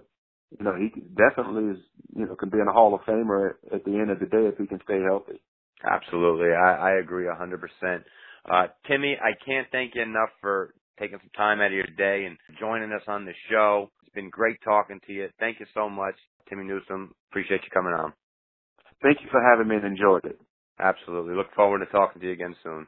you 0.58 0.64
know, 0.64 0.76
he 0.76 0.90
definitely 1.16 1.72
is, 1.72 1.78
you 2.16 2.26
know, 2.26 2.36
can 2.36 2.50
be 2.50 2.60
in 2.60 2.68
a 2.68 2.74
Hall 2.74 2.94
of 2.96 3.02
Famer 3.02 3.52
at, 3.52 3.74
at 3.74 3.86
the 3.86 3.92
end 3.92 4.10
of 4.10 4.20
the 4.20 4.26
day 4.26 4.46
if 4.48 4.58
he 4.58 4.68
can 4.68 4.80
stay 4.84 5.02
healthy. 5.02 5.42
Absolutely. 5.86 6.54
I, 6.54 6.92
I 6.92 7.00
agree 7.00 7.28
a 7.28 7.34
100%. 7.34 8.04
Uh, 8.50 8.68
Timmy, 8.88 9.18
I 9.22 9.32
can't 9.46 9.68
thank 9.72 9.96
you 9.96 10.02
enough 10.02 10.30
for 10.42 10.74
taking 11.00 11.20
some 11.20 11.30
time 11.36 11.60
out 11.60 11.68
of 11.68 11.74
your 11.74 11.86
day 11.98 12.26
and 12.26 12.38
joining 12.60 12.92
us 12.92 13.04
on 13.08 13.26
the 13.26 13.34
show. 13.52 13.92
It's 14.04 14.14
been 14.16 14.30
great 14.30 14.58
talking 14.64 15.00
to 15.06 15.14
you. 15.14 15.30
Thank 15.40 15.60
you 15.60 15.66
so 15.74 15.90
much, 15.90 16.16
Timmy 16.50 16.64
Newsome, 16.64 17.14
Appreciate 17.32 17.62
you 17.64 17.70
coming 17.74 17.94
on. 17.94 18.14
Thank 19.02 19.22
you 19.22 19.28
for 19.30 19.42
having 19.42 19.68
me 19.68 19.76
and 19.76 19.86
enjoyed 19.86 20.26
it. 20.26 20.40
Absolutely. 20.80 21.36
Look 21.36 21.54
forward 21.56 21.80
to 21.80 21.86
talking 21.86 22.22
to 22.22 22.28
you 22.28 22.34
again 22.34 22.56
soon. 22.64 22.88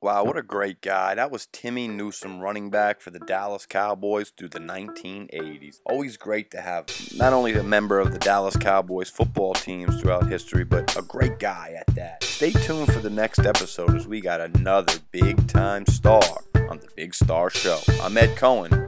Wow, 0.00 0.24
what 0.24 0.36
a 0.36 0.42
great 0.42 0.82
guy. 0.82 1.14
That 1.14 1.30
was 1.30 1.46
Timmy 1.46 1.88
Newsome, 1.88 2.40
running 2.40 2.68
back 2.68 3.00
for 3.00 3.10
the 3.10 3.20
Dallas 3.20 3.64
Cowboys 3.64 4.30
through 4.36 4.50
the 4.50 4.58
1980s. 4.58 5.76
Always 5.86 6.18
great 6.18 6.50
to 6.50 6.60
have 6.60 6.86
not 7.16 7.32
only 7.32 7.54
a 7.54 7.62
member 7.62 7.98
of 8.00 8.12
the 8.12 8.18
Dallas 8.18 8.54
Cowboys 8.54 9.08
football 9.08 9.54
teams 9.54 9.98
throughout 9.98 10.28
history, 10.28 10.62
but 10.62 10.94
a 10.94 11.00
great 11.00 11.38
guy 11.38 11.74
at 11.78 11.94
that. 11.94 12.22
Stay 12.22 12.50
tuned 12.50 12.92
for 12.92 13.00
the 13.00 13.08
next 13.08 13.40
episode 13.40 13.96
as 13.96 14.06
we 14.06 14.20
got 14.20 14.42
another 14.42 14.92
big 15.10 15.48
time 15.48 15.86
star 15.86 16.22
on 16.68 16.80
the 16.80 16.88
Big 16.94 17.14
Star 17.14 17.48
Show. 17.48 17.80
I'm 18.02 18.18
Ed 18.18 18.36
Cohen. 18.36 18.84